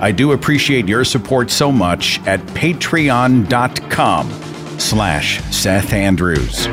[0.00, 4.30] I do appreciate your support so much at patreon.com
[4.78, 6.66] slash Seth Andrews.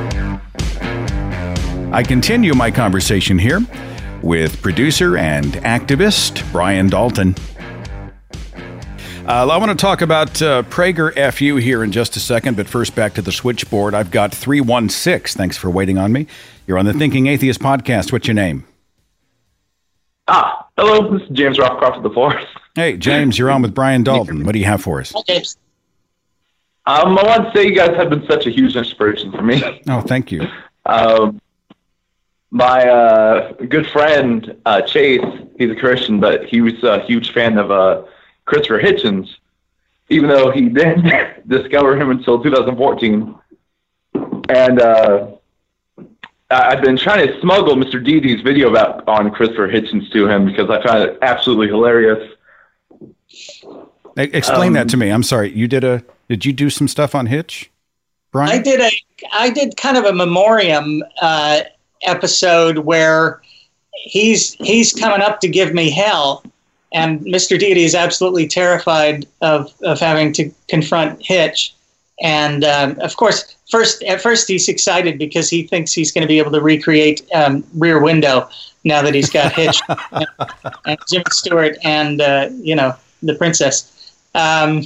[1.92, 3.60] I continue my conversation here
[4.24, 7.36] with producer and activist Brian Dalton.
[9.28, 12.66] Uh, I want to talk about uh, Prager FU here in just a second, but
[12.66, 13.94] first back to the switchboard.
[13.94, 15.38] I've got 316.
[15.38, 16.28] Thanks for waiting on me.
[16.66, 18.14] You're on the Thinking Atheist podcast.
[18.14, 18.66] What's your name?
[20.30, 21.12] Ah, hello.
[21.12, 22.48] This is James Rothcroft of the Forest.
[22.74, 24.46] Hey, James, you're on with Brian Dalton.
[24.46, 25.14] What do you have for us?
[26.86, 29.82] Um, I want to say you guys have been such a huge inspiration for me.
[29.90, 30.48] Oh, thank you.
[30.86, 31.42] Um,
[32.52, 35.20] my uh, good friend uh, Chase,
[35.58, 38.04] he's a Christian, but he was a huge fan of uh,
[38.48, 39.28] Christopher Hitchens,
[40.10, 43.36] even though he didn't discover him until 2014.
[44.50, 45.28] And uh,
[46.50, 48.04] I- I've been trying to smuggle Mr.
[48.04, 52.34] Deity's video about on Christopher Hitchens to him because I found it absolutely hilarious.
[54.16, 55.10] Explain that Um, to me.
[55.12, 55.52] I'm sorry.
[55.52, 56.04] You did a.
[56.30, 57.70] Did you do some stuff on Hitch,
[58.32, 58.50] Brian?
[58.50, 58.90] I did a
[59.32, 61.62] I did kind of a memoriam uh,
[62.02, 63.42] episode where
[63.94, 66.44] he's he's coming up to give me hell,
[66.94, 67.60] and Mr.
[67.60, 71.76] Deity is absolutely terrified of of having to confront Hitch,
[72.22, 76.28] and um, of course, first at first he's excited because he thinks he's going to
[76.28, 78.50] be able to recreate um, Rear Window
[78.84, 79.80] now that he's got Hitch
[80.12, 80.26] and,
[80.86, 83.94] and Jimmy Stewart and uh, you know the princess.
[84.36, 84.84] Um,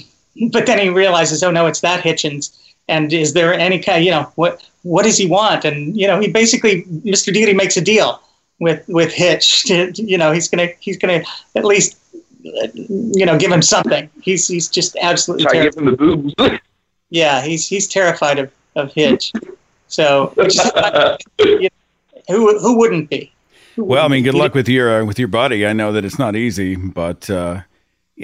[0.52, 2.58] but then he realizes, oh no, it's that Hitchens.
[2.88, 5.66] And is there any kind, you know, what what does he want?
[5.66, 7.34] And you know, he basically, Mr.
[7.34, 8.22] Deity makes a deal
[8.62, 9.64] with with Hitch.
[9.64, 11.24] To, you know, he's gonna he's gonna
[11.56, 11.98] at least,
[12.42, 14.10] you know, give him something.
[14.22, 16.34] He's he's just absolutely Try to give him the boobs.
[17.14, 19.34] Yeah, he's he's terrified of of Hitch.
[19.88, 20.72] So, which is,
[21.40, 21.70] you know,
[22.30, 23.34] who who wouldn't be?
[23.76, 25.68] Well, I mean, good luck with your uh, with your buddy.
[25.68, 27.64] I know that it's not easy, but uh,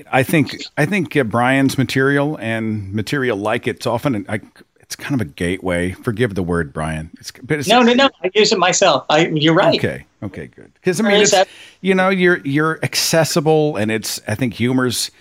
[0.09, 4.39] I think I think uh, Brian's material and material like it's often I,
[4.87, 5.91] it's kind of a gateway.
[5.91, 7.11] Forgive the word, Brian.
[7.19, 8.09] It's, but it's, No, no, no.
[8.23, 9.05] I use it myself.
[9.09, 9.77] I, you're right.
[9.77, 10.71] Okay, okay, good.
[10.75, 11.35] Because I mean, it's,
[11.81, 15.11] you know, you're you're accessible, and it's I think humor's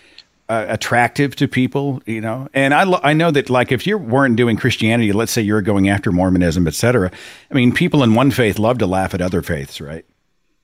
[0.48, 2.48] uh, attractive to people, you know.
[2.54, 5.62] And I lo- I know that like if you weren't doing Christianity, let's say you're
[5.62, 7.10] going after Mormonism, etc.
[7.50, 10.06] I mean, people in one faith love to laugh at other faiths, right?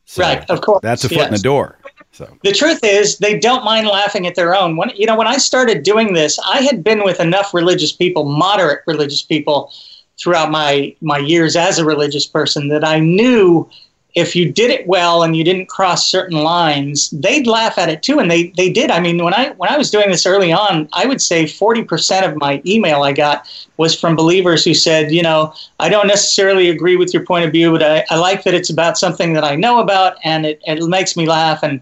[0.04, 0.80] So right, of course.
[0.82, 1.26] That's a foot yes.
[1.26, 1.76] in the door.
[2.12, 4.76] So The truth is, they don't mind laughing at their own.
[4.76, 8.24] When you know, when I started doing this, I had been with enough religious people,
[8.24, 9.72] moderate religious people,
[10.18, 13.68] throughout my my years as a religious person that I knew
[14.14, 18.02] if you did it well and you didn't cross certain lines, they'd laugh at it
[18.02, 18.90] too, and they they did.
[18.90, 21.82] I mean, when I when I was doing this early on, I would say forty
[21.82, 23.48] percent of my email I got
[23.78, 27.52] was from believers who said, you know, I don't necessarily agree with your point of
[27.52, 30.60] view, but I, I like that it's about something that I know about, and it,
[30.66, 31.80] it makes me laugh, and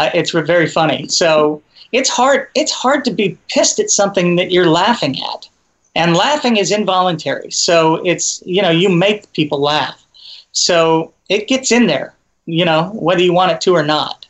[0.00, 1.06] uh, it's very funny.
[1.08, 5.48] So it's hard it's hard to be pissed at something that you're laughing at,
[5.94, 7.50] and laughing is involuntary.
[7.50, 10.04] So it's you know you make people laugh.
[10.52, 12.14] So it gets in there,
[12.46, 14.26] you know, whether you want it to or not.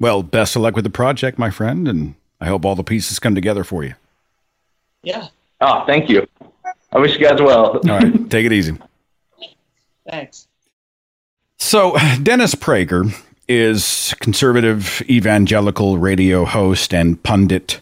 [0.00, 3.18] well, best of luck with the project, my friend, and I hope all the pieces
[3.20, 3.94] come together for you.
[5.04, 5.28] Yeah.
[5.60, 6.26] Oh, thank you.
[6.92, 7.78] I wish you guys well.
[7.78, 8.76] All right, take it easy.
[10.10, 10.48] Thanks.
[11.58, 13.14] So, Dennis Prager
[13.48, 17.80] is conservative evangelical radio host and pundit,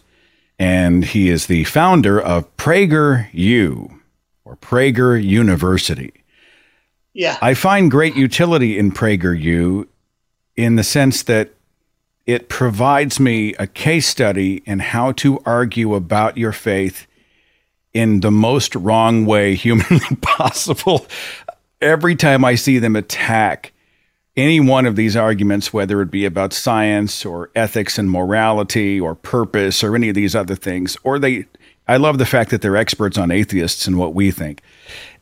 [0.59, 4.01] and he is the founder of Prager U
[4.45, 6.13] or Prager University.
[7.13, 7.37] Yeah.
[7.41, 9.87] I find great utility in Prager U
[10.55, 11.51] in the sense that
[12.25, 17.07] it provides me a case study in how to argue about your faith
[17.93, 21.07] in the most wrong way humanly possible.
[21.81, 23.73] Every time I see them attack
[24.37, 29.15] any one of these arguments, whether it be about science or ethics and morality or
[29.15, 31.45] purpose or any of these other things, or they,
[31.87, 34.61] I love the fact that they're experts on atheists and what we think.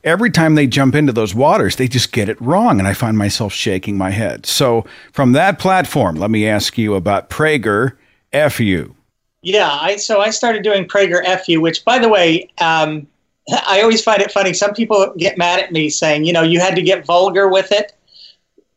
[0.03, 2.79] Every time they jump into those waters, they just get it wrong.
[2.79, 4.45] And I find myself shaking my head.
[4.45, 7.97] So, from that platform, let me ask you about Prager
[8.31, 8.95] FU.
[9.41, 13.07] Yeah, I so I started doing Prager FU, which, by the way, um,
[13.67, 14.53] I always find it funny.
[14.53, 17.71] Some people get mad at me saying, you know, you had to get vulgar with
[17.71, 17.93] it,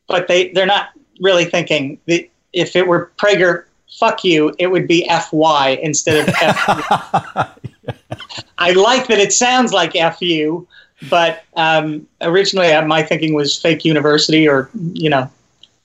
[0.08, 0.90] but they they're not
[1.20, 3.64] really thinking that if it were Prager
[3.98, 7.58] fuck you, it would be FY instead of F.
[8.58, 10.66] I like that it sounds like FU,
[11.10, 15.30] but um, originally uh, my thinking was fake university, or you know,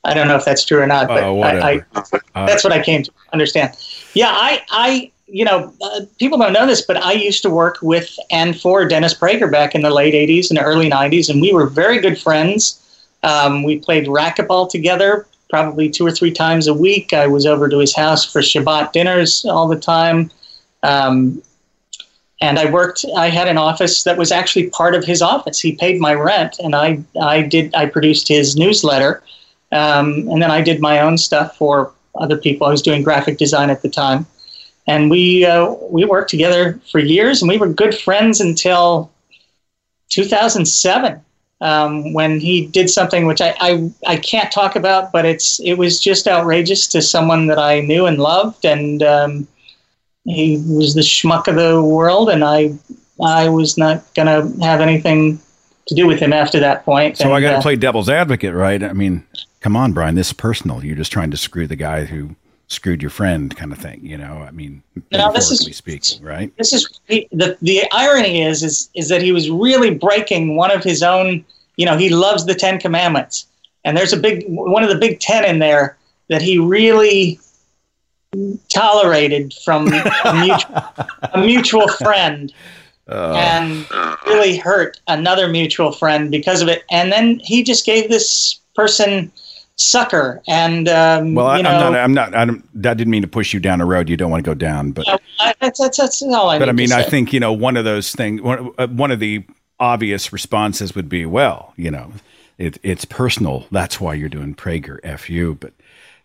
[0.03, 1.85] I don't know if that's true or not, but Oh, I, I.
[1.95, 3.75] Uh, that's what I came to understand.
[4.13, 7.79] Yeah, I, I, you know, uh, people don't know this, but I used to work
[7.81, 11.51] with and for Dennis Prager back in the late '80s and early '90s, and we
[11.51, 12.83] were very good friends.
[13.23, 17.13] Um, we played racquetball together probably two or three times a week.
[17.13, 20.31] I was over to his house for Shabbat dinners all the time.
[20.83, 21.41] Um,
[22.41, 23.03] and I worked.
[23.15, 25.59] I had an office that was actually part of his office.
[25.59, 27.73] He paid my rent, and I, I did.
[27.73, 29.23] I produced his newsletter,
[29.71, 32.67] um, and then I did my own stuff for other people.
[32.67, 34.27] I was doing graphic design at the time,
[34.85, 39.11] and we uh, we worked together for years, and we were good friends until
[40.09, 41.19] 2007
[41.61, 45.73] um, when he did something which I, I I can't talk about, but it's it
[45.75, 49.47] was just outrageous to someone that I knew and loved, and um,
[50.25, 52.73] he was the schmuck of the world, and I
[53.23, 55.39] I was not gonna have anything
[55.87, 57.17] to do with him after that point.
[57.17, 58.83] So I And, got to uh, play devil's advocate, right?
[58.83, 59.25] I mean,
[59.61, 60.83] come on, Brian, this is personal.
[60.83, 62.35] You're just trying to screw the guy who
[62.67, 63.99] screwed your friend, kind of thing.
[64.03, 66.51] You know, I mean, No, this is- speaking, right?
[66.57, 70.83] this is the, the irony is is is that he was really breaking one of
[70.83, 71.43] his own
[71.77, 73.45] you know he loves the 10 commandments
[73.85, 75.95] and there's a big one of the big 10 in there
[76.29, 77.39] that he really
[78.69, 80.83] tolerated from a mutual,
[81.33, 82.53] a mutual friend
[83.09, 83.87] Uh, and
[84.25, 89.31] really hurt another mutual friend because of it and then he just gave this person
[89.77, 91.95] sucker and um, well, I, you know I'm not.
[91.95, 92.35] I'm not.
[92.35, 94.49] I don't, that didn't mean to push you down a road you don't want to
[94.49, 95.07] go down, but
[95.39, 97.85] I, that's, that's, that's all I but I mean, I think you know one of
[97.85, 98.41] those things.
[98.41, 99.45] One, uh, one of the
[99.79, 102.11] obvious responses would be, well, you know,
[102.57, 103.65] it, it's personal.
[103.71, 105.55] That's why you're doing Prager fu.
[105.55, 105.73] But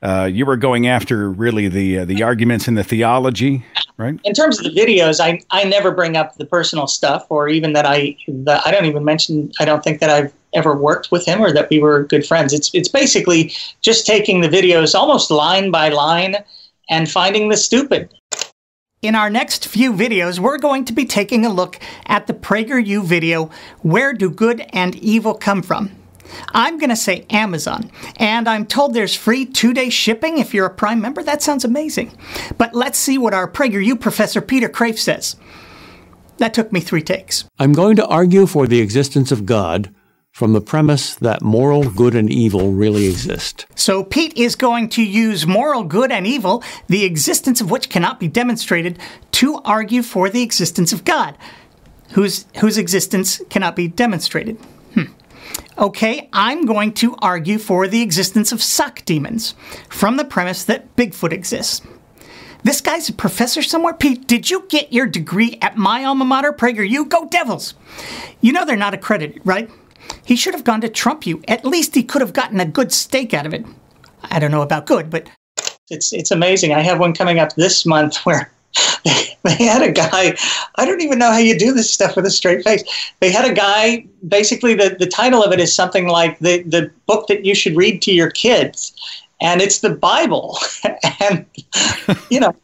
[0.03, 3.65] uh, you were going after really the uh, the arguments in the theology,
[3.97, 4.19] right?
[4.25, 7.75] in terms of the videos, I, I never bring up the personal stuff or even
[7.75, 9.53] that I that I don't even mention.
[9.61, 12.53] I don't think that I've ever worked with him or that we were good friends.
[12.53, 16.37] It's it's basically just taking the videos almost line by line
[16.89, 18.11] and finding the stupid.
[19.03, 23.03] In our next few videos, we're going to be taking a look at the PragerU
[23.03, 23.51] video,
[23.81, 25.91] Where Do Good and Evil Come From?
[26.51, 30.67] I'm going to say Amazon, and I'm told there's free two day shipping if you're
[30.67, 31.23] a Prime member.
[31.23, 32.17] That sounds amazing.
[32.59, 35.37] But let's see what our PragerU professor Peter Kreeft says.
[36.39, 37.45] That took me three takes.
[37.59, 39.93] I'm going to argue for the existence of God
[40.33, 43.67] from the premise that moral good and evil really exist.
[43.75, 48.19] So Pete is going to use moral good and evil, the existence of which cannot
[48.19, 48.99] be demonstrated,
[49.33, 51.37] to argue for the existence of God,
[52.13, 54.57] whose, whose existence cannot be demonstrated.
[54.95, 55.13] Hmm.
[55.77, 59.55] Okay, I'm going to argue for the existence of suck demons
[59.91, 61.83] from the premise that Bigfoot exists.
[62.65, 63.93] This guy's a professor somewhere.
[63.93, 67.09] Pete, did you get your degree at my alma mater, PragerU?
[67.09, 67.75] Go Devils!
[68.41, 69.69] You know they're not accredited, right?
[70.25, 71.43] He should have gone to Trump U.
[71.49, 73.65] At least he could have gotten a good stake out of it.
[74.25, 75.29] I don't know about good, but
[75.91, 76.73] it's it's amazing.
[76.73, 78.53] I have one coming up this month where
[79.05, 80.37] they, they had a guy.
[80.77, 82.83] I don't even know how you do this stuff with a straight face.
[83.21, 84.07] They had a guy.
[84.27, 87.77] Basically, the the title of it is something like the the book that you should
[87.77, 88.93] read to your kids,
[89.41, 90.59] and it's the Bible.
[91.21, 91.45] and
[92.31, 92.55] you know,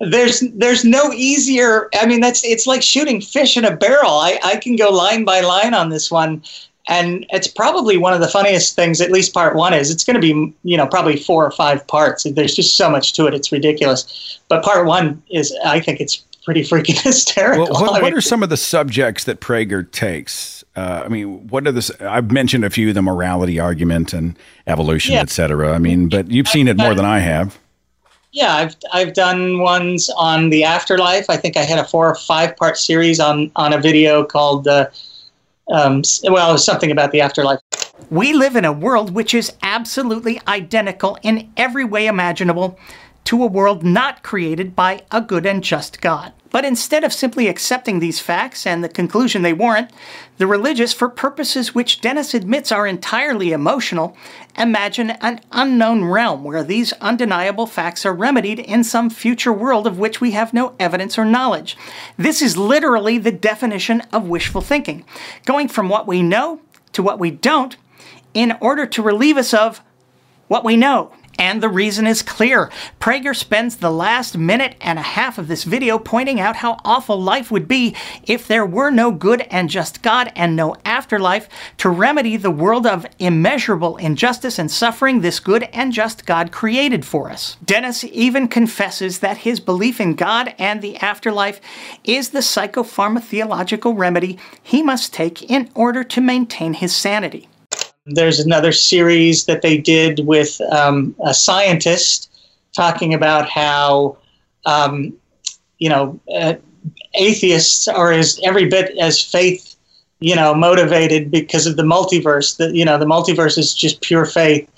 [0.00, 1.88] there's there's no easier.
[1.94, 4.12] I mean, that's it's like shooting fish in a barrel.
[4.12, 6.42] I I can go line by line on this one.
[6.88, 9.90] And it's probably one of the funniest things, at least part one is.
[9.90, 12.24] It's going to be, you know, probably four or five parts.
[12.24, 13.34] There's just so much to it.
[13.34, 14.40] It's ridiculous.
[14.48, 17.64] But part one is, I think it's pretty freaking hysterical.
[17.70, 20.64] Well, what, I what are some of the subjects that Prager takes?
[20.76, 21.90] Uh, I mean, what are this?
[22.00, 25.20] I've mentioned a few: the morality argument and evolution, Yeah.
[25.20, 25.74] et cetera.
[25.74, 27.58] I mean, but you've seen it more than I have.
[28.32, 31.28] Yeah, I've I've done ones on the afterlife.
[31.28, 34.68] I think I had a four or five part series on on a video called
[34.68, 34.86] uh,
[35.70, 37.60] um, well, something about the afterlife.
[38.10, 42.78] We live in a world which is absolutely identical in every way imaginable
[43.24, 46.32] to a world not created by a good and just God.
[46.50, 49.90] But instead of simply accepting these facts and the conclusion they warrant,
[50.38, 54.16] the religious, for purposes which Dennis admits are entirely emotional,
[54.56, 59.98] imagine an unknown realm where these undeniable facts are remedied in some future world of
[59.98, 61.76] which we have no evidence or knowledge.
[62.16, 65.04] This is literally the definition of wishful thinking,
[65.44, 66.62] going from what we know
[66.92, 67.76] to what we don't
[68.32, 69.82] in order to relieve us of
[70.46, 71.12] what we know.
[71.38, 72.70] And the reason is clear.
[73.00, 77.22] Prager spends the last minute and a half of this video pointing out how awful
[77.22, 81.88] life would be if there were no good and just God and no afterlife to
[81.88, 87.30] remedy the world of immeasurable injustice and suffering this good and just God created for
[87.30, 87.56] us.
[87.64, 91.60] Dennis even confesses that his belief in God and the afterlife
[92.02, 97.48] is the psychopharmatheological remedy he must take in order to maintain his sanity.
[98.08, 102.30] There's another series that they did with um, a scientist
[102.72, 104.16] talking about how,
[104.66, 105.12] um,
[105.78, 106.54] you know, uh,
[107.14, 109.76] atheists are as every bit as faith,
[110.20, 112.56] you know, motivated because of the multiverse.
[112.56, 114.68] That you know, the multiverse is just pure faith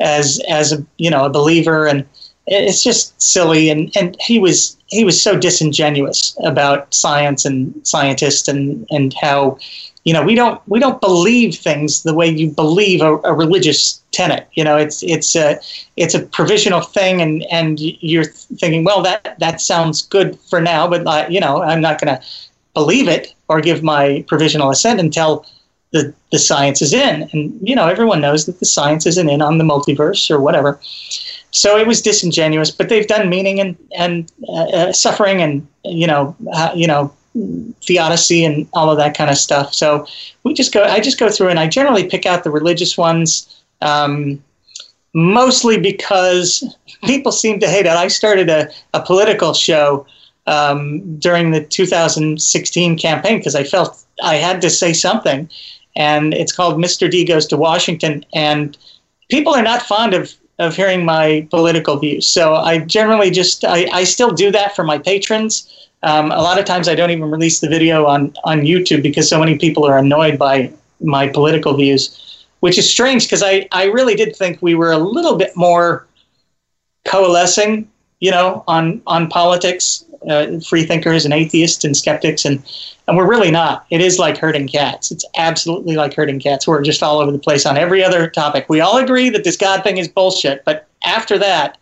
[0.00, 2.04] as as a you know a believer, and
[2.46, 3.70] it's just silly.
[3.70, 9.58] And and he was he was so disingenuous about science and scientists and and how
[10.08, 14.02] you know we don't we don't believe things the way you believe a, a religious
[14.16, 15.48] tenet you know it's it's a
[15.96, 17.80] it's a provisional thing and and
[18.12, 18.30] you're
[18.60, 22.14] thinking well that that sounds good for now but uh, you know i'm not going
[22.14, 22.22] to
[22.74, 25.44] believe it or give my provisional assent until
[25.92, 27.28] the the science is in.
[27.32, 30.78] And you know everyone knows that the science isn't in on the multiverse or whatever.
[31.50, 36.06] So it was disingenuous but they've done meaning and and uh, uh, suffering and you
[36.06, 37.12] know uh, you know
[37.82, 39.74] theodicy and all of that kind of stuff.
[39.74, 40.06] So
[40.44, 40.82] we just go.
[40.84, 44.42] I just go through and I generally pick out the religious ones, um,
[45.14, 46.64] mostly because
[47.04, 47.92] people seem to hate it.
[47.92, 50.06] I started a, a political show
[50.46, 55.48] um, during the 2016 campaign because I felt I had to say something,
[55.96, 57.10] and it's called Mr.
[57.10, 58.76] D Goes to Washington, and
[59.28, 62.26] people are not fond of of hearing my political views.
[62.26, 65.72] So I generally just I, I still do that for my patrons.
[66.02, 69.28] Um, a lot of times I don't even release the video on, on YouTube because
[69.28, 73.86] so many people are annoyed by my political views, which is strange because I, I
[73.86, 76.06] really did think we were a little bit more
[77.04, 77.88] coalescing,
[78.20, 82.44] you know, on, on politics, uh, free thinkers and atheists and skeptics.
[82.44, 82.62] And,
[83.08, 83.86] and we're really not.
[83.90, 85.10] It is like herding cats.
[85.10, 86.66] It's absolutely like herding cats.
[86.66, 88.66] We're just all over the place on every other topic.
[88.68, 90.64] We all agree that this God thing is bullshit.
[90.64, 91.78] But after that,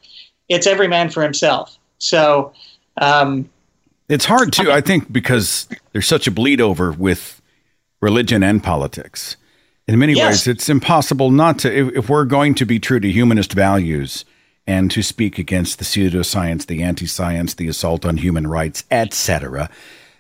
[0.49, 1.77] it's every man for himself.
[1.99, 2.53] So,
[2.99, 3.49] um,
[4.09, 7.43] It's hard too, I think, because there's such a bleed over with
[8.01, 9.37] religion and politics.
[9.89, 10.47] In many Yes.
[10.47, 11.73] ways, it's impossible not to.
[11.73, 14.25] If, if we're going to be true to humanist values,
[14.67, 19.71] and to speak against the pseudoscience, the anti-science, the assault on human rights, etc.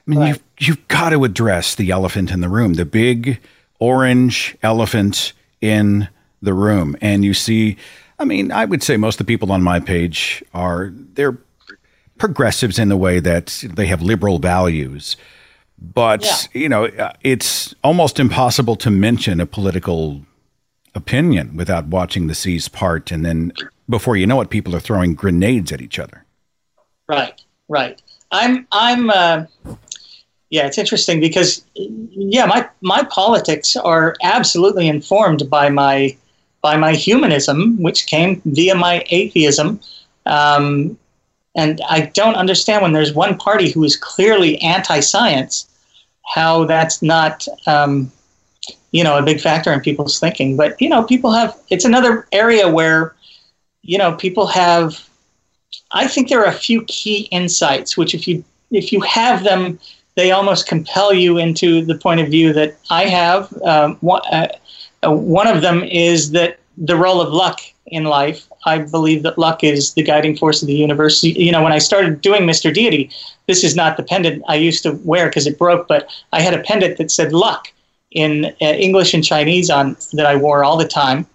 [0.06, 3.40] I mean, you've, you've got to address the elephant in the room, the big
[3.80, 6.08] orange elephant in
[6.40, 6.96] the room.
[7.00, 7.76] And you see,
[8.20, 11.36] I mean, I would say most of the people on my page are, they're
[12.18, 15.16] progressives in the way that they have liberal values.
[15.78, 16.60] But, yeah.
[16.60, 20.22] you know, uh, it's almost impossible to mention a political
[20.94, 23.12] opinion without watching the seas part.
[23.12, 23.52] And then
[23.88, 26.24] before you know it, people are throwing grenades at each other.
[27.06, 27.38] Right,
[27.68, 28.00] right.
[28.32, 29.44] I'm, I'm, uh,
[30.48, 36.16] yeah, it's interesting because, yeah, my, my politics are absolutely informed by my,
[36.62, 39.78] by my humanism, which came via my atheism.
[40.24, 40.96] Um,
[41.56, 45.66] and I don't understand when there's one party who is clearly anti-science,
[46.34, 48.12] how that's not, um,
[48.92, 50.56] you know, a big factor in people's thinking.
[50.56, 51.56] But you know, people have.
[51.70, 53.16] It's another area where,
[53.82, 55.08] you know, people have.
[55.92, 59.78] I think there are a few key insights which, if you if you have them,
[60.14, 63.52] they almost compel you into the point of view that I have.
[63.62, 64.48] Um, one, uh,
[65.06, 68.46] uh one of them is that the role of luck in life.
[68.66, 71.22] I believe that luck is the guiding force of the universe.
[71.22, 72.74] You know, when I started doing Mr.
[72.74, 73.10] Deity,
[73.46, 76.52] this is not the pendant I used to wear because it broke, but I had
[76.52, 77.72] a pendant that said luck
[78.10, 81.26] in uh, English and Chinese on that I wore all the time.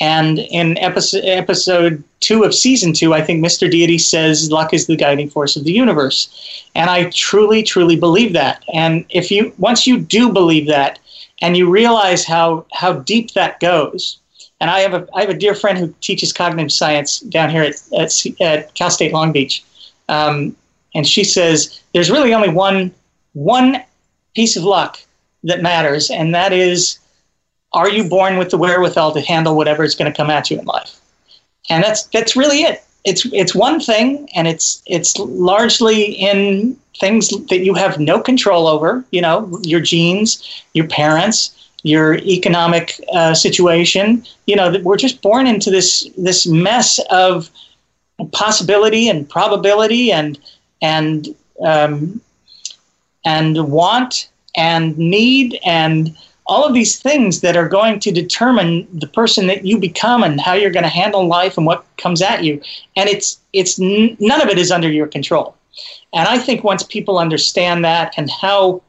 [0.00, 3.70] And in episode, episode two of season two, I think Mr.
[3.70, 6.64] Deity says luck is the guiding force of the universe.
[6.74, 8.64] And I truly, truly believe that.
[8.72, 11.00] And if you once you do believe that
[11.42, 14.19] and you realize how how deep that goes,
[14.60, 17.62] and I have a I have a dear friend who teaches cognitive science down here
[17.62, 19.64] at at, at Cal State Long Beach,
[20.08, 20.54] um,
[20.94, 22.92] and she says there's really only one
[23.32, 23.82] one
[24.34, 25.00] piece of luck
[25.44, 26.98] that matters, and that is,
[27.72, 30.58] are you born with the wherewithal to handle whatever is going to come at you
[30.58, 31.00] in life?
[31.70, 32.84] And that's that's really it.
[33.04, 38.66] It's it's one thing, and it's it's largely in things that you have no control
[38.66, 39.02] over.
[39.10, 44.24] You know, your genes, your parents your economic uh, situation.
[44.46, 47.50] You know, we're just born into this this mess of
[48.32, 50.38] possibility and probability and
[50.82, 51.28] and
[51.64, 52.20] um,
[53.24, 56.16] and want and need and
[56.46, 60.40] all of these things that are going to determine the person that you become and
[60.40, 62.60] how you're going to handle life and what comes at you
[62.96, 65.54] and it's it's none of it is under your control
[66.12, 68.82] and i think once people understand that and how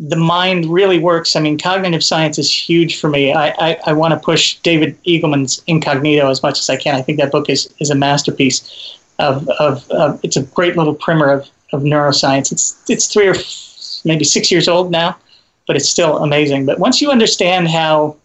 [0.00, 1.36] the mind really works.
[1.36, 3.34] I mean, cognitive science is huge for me.
[3.34, 6.94] I, I, I want to push David Eagleman's Incognito as much as I can.
[6.94, 10.94] I think that book is, is a masterpiece of, of, of it's a great little
[10.94, 12.50] primer of, of neuroscience.
[12.50, 15.18] It's, it's three or f- maybe six years old now,
[15.66, 16.64] but it's still amazing.
[16.64, 18.16] But once you understand how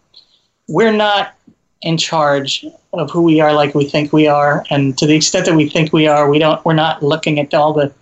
[0.70, 1.34] we're not
[1.82, 5.46] in charge of who we are like we think we are, and to the extent
[5.46, 7.94] that we think we are, we don't, we're not looking at all the,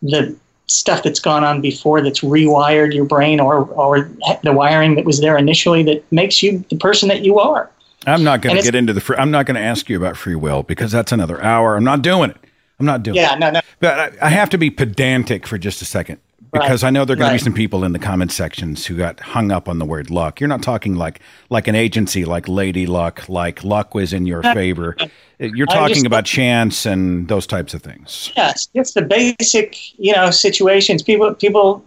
[0.00, 0.34] the
[0.66, 4.10] stuff that's gone on before that's rewired your brain or or
[4.42, 7.70] the wiring that was there initially that makes you the person that you are.
[8.06, 10.16] I'm not going to get into the free, I'm not going to ask you about
[10.16, 11.76] free will because that's another hour.
[11.76, 12.36] I'm not doing it.
[12.80, 13.38] I'm not doing yeah, it.
[13.38, 13.60] Yeah, no, no.
[13.78, 16.18] But I, I, have to be pedantic for just a second
[16.52, 16.88] because right.
[16.88, 17.38] I know there are going right.
[17.38, 20.10] to be some people in the comment sections who got hung up on the word
[20.10, 20.38] luck.
[20.38, 24.42] You're not talking like like an agency like Lady Luck, like luck was in your
[24.42, 24.94] favor.
[25.38, 28.30] You're talking just, about chance and those types of things.
[28.36, 31.02] Yes, it's the basic, you know, situations.
[31.02, 31.84] People, people,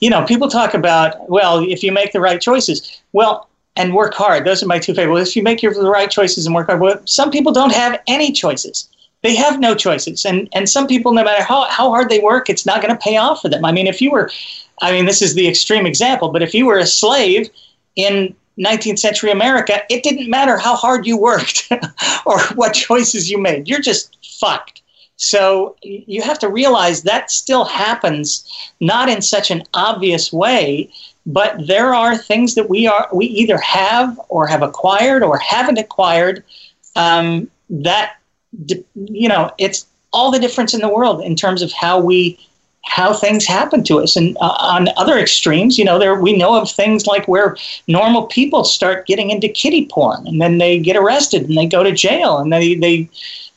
[0.00, 4.14] you know, people talk about well, if you make the right choices, well, and work
[4.14, 4.44] hard.
[4.44, 5.30] Those are my two favorites.
[5.30, 8.00] If you make your the right choices and work hard, well, some people don't have
[8.08, 8.88] any choices.
[9.22, 12.48] They have no choices, and and some people, no matter how how hard they work,
[12.48, 13.64] it's not going to pay off for them.
[13.64, 14.30] I mean, if you were,
[14.80, 17.50] I mean, this is the extreme example, but if you were a slave
[17.96, 21.68] in 19th century America, it didn't matter how hard you worked
[22.26, 23.68] or what choices you made.
[23.68, 24.82] You're just fucked.
[25.16, 28.46] So you have to realize that still happens,
[28.78, 30.90] not in such an obvious way,
[31.26, 35.78] but there are things that we are we either have or have acquired or haven't
[35.78, 36.44] acquired
[36.94, 38.17] um, that
[38.94, 42.38] you know it's all the difference in the world in terms of how we
[42.88, 44.16] how things happen to us.
[44.16, 48.26] And uh, on other extremes, you know, there we know of things like where normal
[48.26, 51.92] people start getting into kiddie porn, and then they get arrested and they go to
[51.92, 53.08] jail, and they they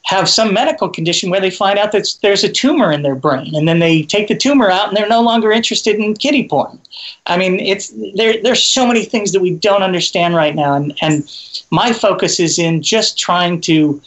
[0.03, 3.55] have some medical condition where they find out that there's a tumor in their brain,
[3.55, 6.79] and then they take the tumor out, and they're no longer interested in kiddie porn.
[7.27, 8.41] I mean, it's there.
[8.41, 11.23] There's so many things that we don't understand right now, and and
[11.71, 14.01] my focus is in just trying to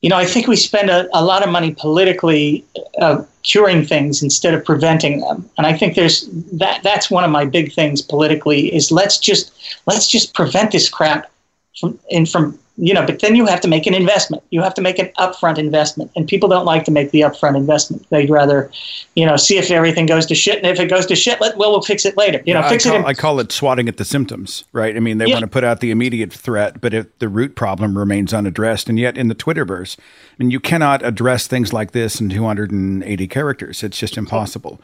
[0.00, 2.64] you know, I think we spend a, a lot of money politically
[3.00, 6.82] uh, curing things instead of preventing them, and I think there's that.
[6.82, 9.52] That's one of my big things politically is let's just
[9.86, 11.30] let's just prevent this crap
[11.78, 14.42] from and from you know, but then you have to make an investment.
[14.50, 17.56] You have to make an upfront investment, and people don't like to make the upfront
[17.56, 18.06] investment.
[18.10, 18.70] They'd rather,
[19.16, 21.56] you know, see if everything goes to shit, and if it goes to shit, let
[21.56, 22.40] well, we'll fix it later.
[22.46, 22.98] You know, I fix call, it.
[23.00, 24.96] In, I call it swatting at the symptoms, right?
[24.96, 25.34] I mean, they Yeah.
[25.34, 28.98] want to put out the immediate threat, but if the root problem remains unaddressed, and
[28.98, 30.02] yet in the Twitterverse, I
[30.38, 33.82] mean, you cannot address things like this in 280 characters.
[33.82, 34.80] It's just impossible.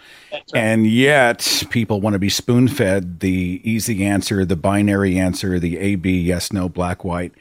[0.53, 5.79] And yet, people want to be spoon fed the easy answer, the binary answer, the
[5.79, 7.33] A, B, yes, no, black, white,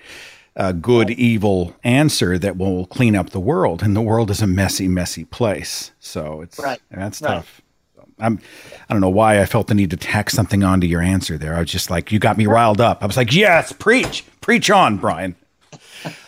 [0.55, 3.81] uh, good, evil answer that will clean up the world.
[3.81, 5.91] And the world is a messy, messy place.
[5.99, 6.79] So it's Right.
[6.91, 7.35] that's Right.
[7.35, 7.61] tough.
[8.19, 8.39] I'm,
[8.89, 11.55] I don't know why I felt the need to tack something onto your answer there.
[11.55, 13.03] I was just like, you got me riled up.
[13.03, 15.35] I was like, yes, preach, preach on, Brian.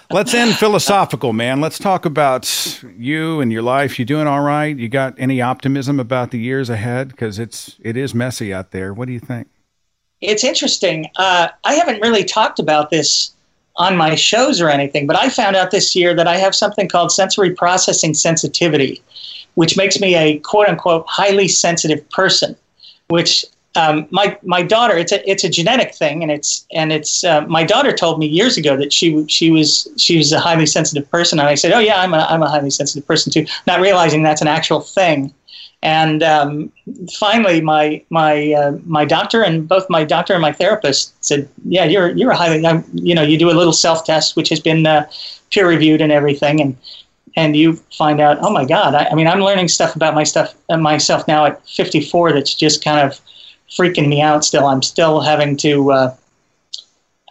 [0.10, 1.62] Let's end philosophical, man.
[1.62, 4.00] Let's talk about you and your life.
[4.00, 4.76] You doing all right?
[4.76, 7.10] You got any optimism about the years ahead?
[7.10, 8.94] Because it's it is messy out there.
[8.94, 9.48] What do you think?
[10.22, 11.08] it's interesting.
[11.18, 13.32] Uh, I haven't really talked about this
[13.78, 16.88] on my shows or anything, but I found out this year that I have something
[16.88, 19.02] called sensory processing sensitivity,
[19.56, 22.56] which makes me a quote unquote highly sensitive person.
[23.08, 23.46] Which
[23.76, 27.42] um, my my daughter, it's a it's a genetic thing, and it's and it's uh,
[27.48, 31.10] my daughter told me years ago that she she was she was a highly sensitive
[31.12, 33.82] person, and I said, oh yeah, I'm a I'm a highly sensitive person too, not
[33.82, 35.34] realizing that's an actual thing.
[35.86, 36.72] And um,
[37.20, 41.86] finally, my my uh, my doctor and both my doctor and my therapist said, "Yeah,
[41.86, 44.60] you're you're a highly um, you know you do a little self test, which has
[44.60, 45.08] been uh,
[45.52, 46.76] peer reviewed and everything, and
[47.36, 50.24] and you find out, oh my God, I, I mean, I'm learning stuff about my
[50.24, 53.22] stuff uh, myself now at 54 that's just kind of
[53.70, 54.44] freaking me out.
[54.44, 56.16] Still, I'm still having to." Uh,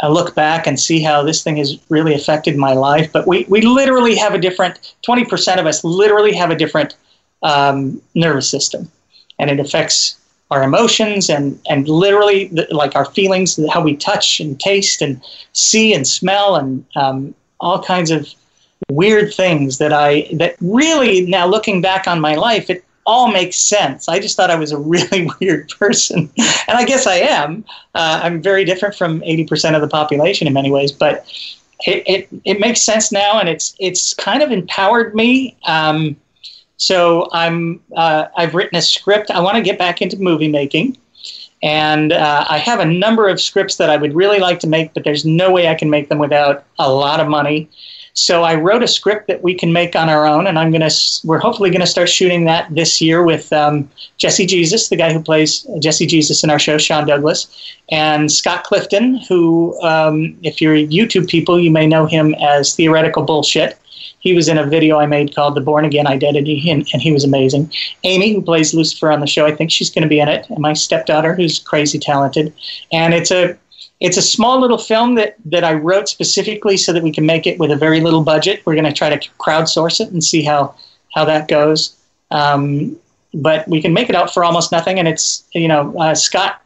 [0.01, 3.11] I look back and see how this thing has really affected my life.
[3.13, 6.97] But we, we literally have a different, 20% of us literally have a different
[7.45, 8.91] um, nervous system.
[9.39, 10.17] And it affects
[10.51, 15.23] our emotions and, and literally the, like our feelings, how we touch and taste and
[15.53, 18.29] see and smell and um, all kinds of
[18.91, 23.57] weird things that I, that really now looking back on my life, it all makes
[23.57, 24.09] sense.
[24.09, 26.31] I just thought I was a really weird person.
[26.69, 27.65] And I guess I am.
[27.95, 31.27] Uh, I'm very different from 80% of the population in many ways, but
[31.87, 35.57] it, it, it makes sense now and it's, it's kind of empowered me.
[35.67, 36.17] Um,
[36.77, 39.31] so I'm, uh, I've written a script.
[39.31, 40.97] I want to get back into movie making.
[41.63, 44.93] And uh, I have a number of scripts that I would really like to make,
[44.93, 47.71] but there's no way I can make them without a lot of money.
[48.15, 50.91] So I wrote a script that we can make on our own, and I'm gonna.
[51.25, 55.21] We're hopefully gonna start shooting that this year with um, Jesse Jesus, the guy who
[55.21, 60.77] plays Jesse Jesus in our show, Sean Douglas, and Scott Clifton, who, um, if you're
[60.77, 63.77] YouTube people, you may know him as Theoretical Bullshit.
[64.25, 67.13] He was in a video I made called The Born Again Identity, and, and he
[67.13, 67.71] was amazing.
[68.05, 70.49] Amy, who plays Lucifer on the show, I think she's going to be in it,
[70.49, 72.53] and my stepdaughter, who's crazy talented.
[72.91, 73.57] And it's a
[74.01, 77.47] it's a small little film that, that I wrote specifically so that we can make
[77.47, 78.63] it with a very little budget.
[78.65, 80.75] We're going to try to crowdsource it and see how,
[81.15, 81.97] how that goes.
[82.31, 82.99] Um,
[83.33, 84.99] but we can make it out for almost nothing.
[84.99, 86.61] And it's, you know, uh, Scott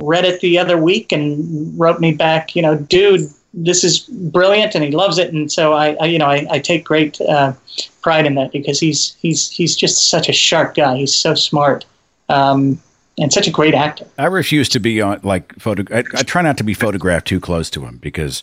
[0.00, 4.74] read it the other week and wrote me back, you know, dude, this is brilliant
[4.74, 5.32] and he loves it.
[5.32, 7.52] And so I, I you know, I, I take great uh,
[8.00, 10.96] pride in that because he's, he's, he's just such a sharp guy.
[10.96, 11.84] He's so smart.
[12.28, 12.80] Um,
[13.18, 14.06] and such a great actor.
[14.18, 15.84] I refuse to be on like photo.
[15.94, 18.42] I, I try not to be photographed too close to him because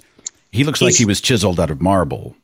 [0.52, 2.36] he looks like he was chiseled out of marble.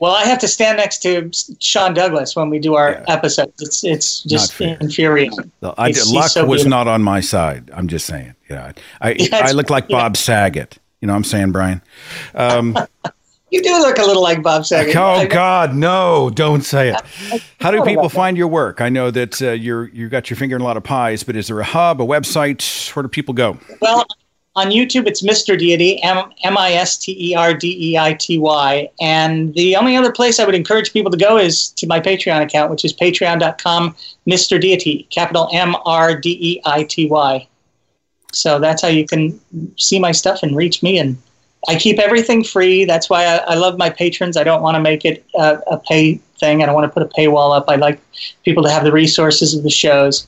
[0.00, 3.52] Well, I have to stand next to Sean Douglas when we do our episodes.
[3.60, 5.50] It's it's just infuriating.
[5.62, 6.70] I, He's- he's luck so was beautiful.
[6.70, 7.70] not on my side.
[7.74, 8.34] I'm just saying.
[8.48, 9.98] Yeah, I Yeah, I look like yeah.
[9.98, 10.78] Bob Saget.
[11.00, 11.82] You know I'm saying, Brian?
[12.34, 12.76] Um,
[13.50, 14.94] You do look a little like Bob Saget.
[14.94, 15.26] Oh.
[15.26, 16.30] God, no!
[16.30, 17.42] Don't say it.
[17.60, 18.80] How do people find your work?
[18.80, 21.34] I know that uh, you're you got your finger in a lot of pies, but
[21.34, 22.94] is there a hub, a website?
[22.94, 23.56] Where do people go?
[23.80, 24.06] Well,
[24.54, 25.58] on YouTube, it's Mr.
[25.58, 28.90] Deity, M M I S T E R D E I T Y.
[29.00, 32.42] And the only other place I would encourage people to go is to my Patreon
[32.42, 33.96] account, which is patreon.com,
[34.28, 34.60] Mr.
[34.60, 37.48] Deity, capital M R D E I T Y.
[38.32, 39.38] So that's how you can
[39.76, 40.98] see my stuff and reach me.
[40.98, 41.16] And
[41.68, 42.84] I keep everything free.
[42.84, 44.36] That's why I, I love my patrons.
[44.36, 46.62] I don't want to make it a, a pay thing.
[46.62, 47.64] I don't want to put a paywall up.
[47.68, 48.00] I like
[48.44, 50.26] people to have the resources of the shows.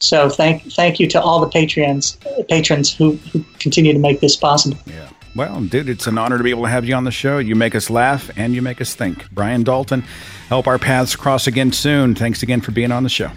[0.00, 2.18] So thank thank you to all the patrons
[2.48, 4.78] patrons who, who continue to make this possible.
[4.86, 5.08] Yeah.
[5.34, 7.38] Well, dude, it's an honor to be able to have you on the show.
[7.38, 9.30] You make us laugh and you make us think.
[9.30, 10.02] Brian Dalton,
[10.48, 12.14] help our paths cross again soon.
[12.14, 13.30] Thanks again for being on the show.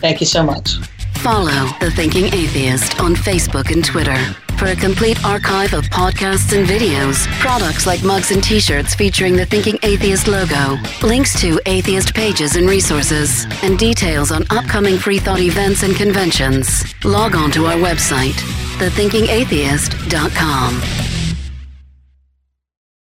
[0.00, 0.76] Thank you so much.
[1.24, 4.14] Follow The Thinking Atheist on Facebook and Twitter.
[4.58, 9.34] For a complete archive of podcasts and videos, products like mugs and t shirts featuring
[9.34, 15.18] the Thinking Atheist logo, links to atheist pages and resources, and details on upcoming free
[15.18, 18.36] thought events and conventions, log on to our website,
[18.76, 21.23] thethinkingatheist.com.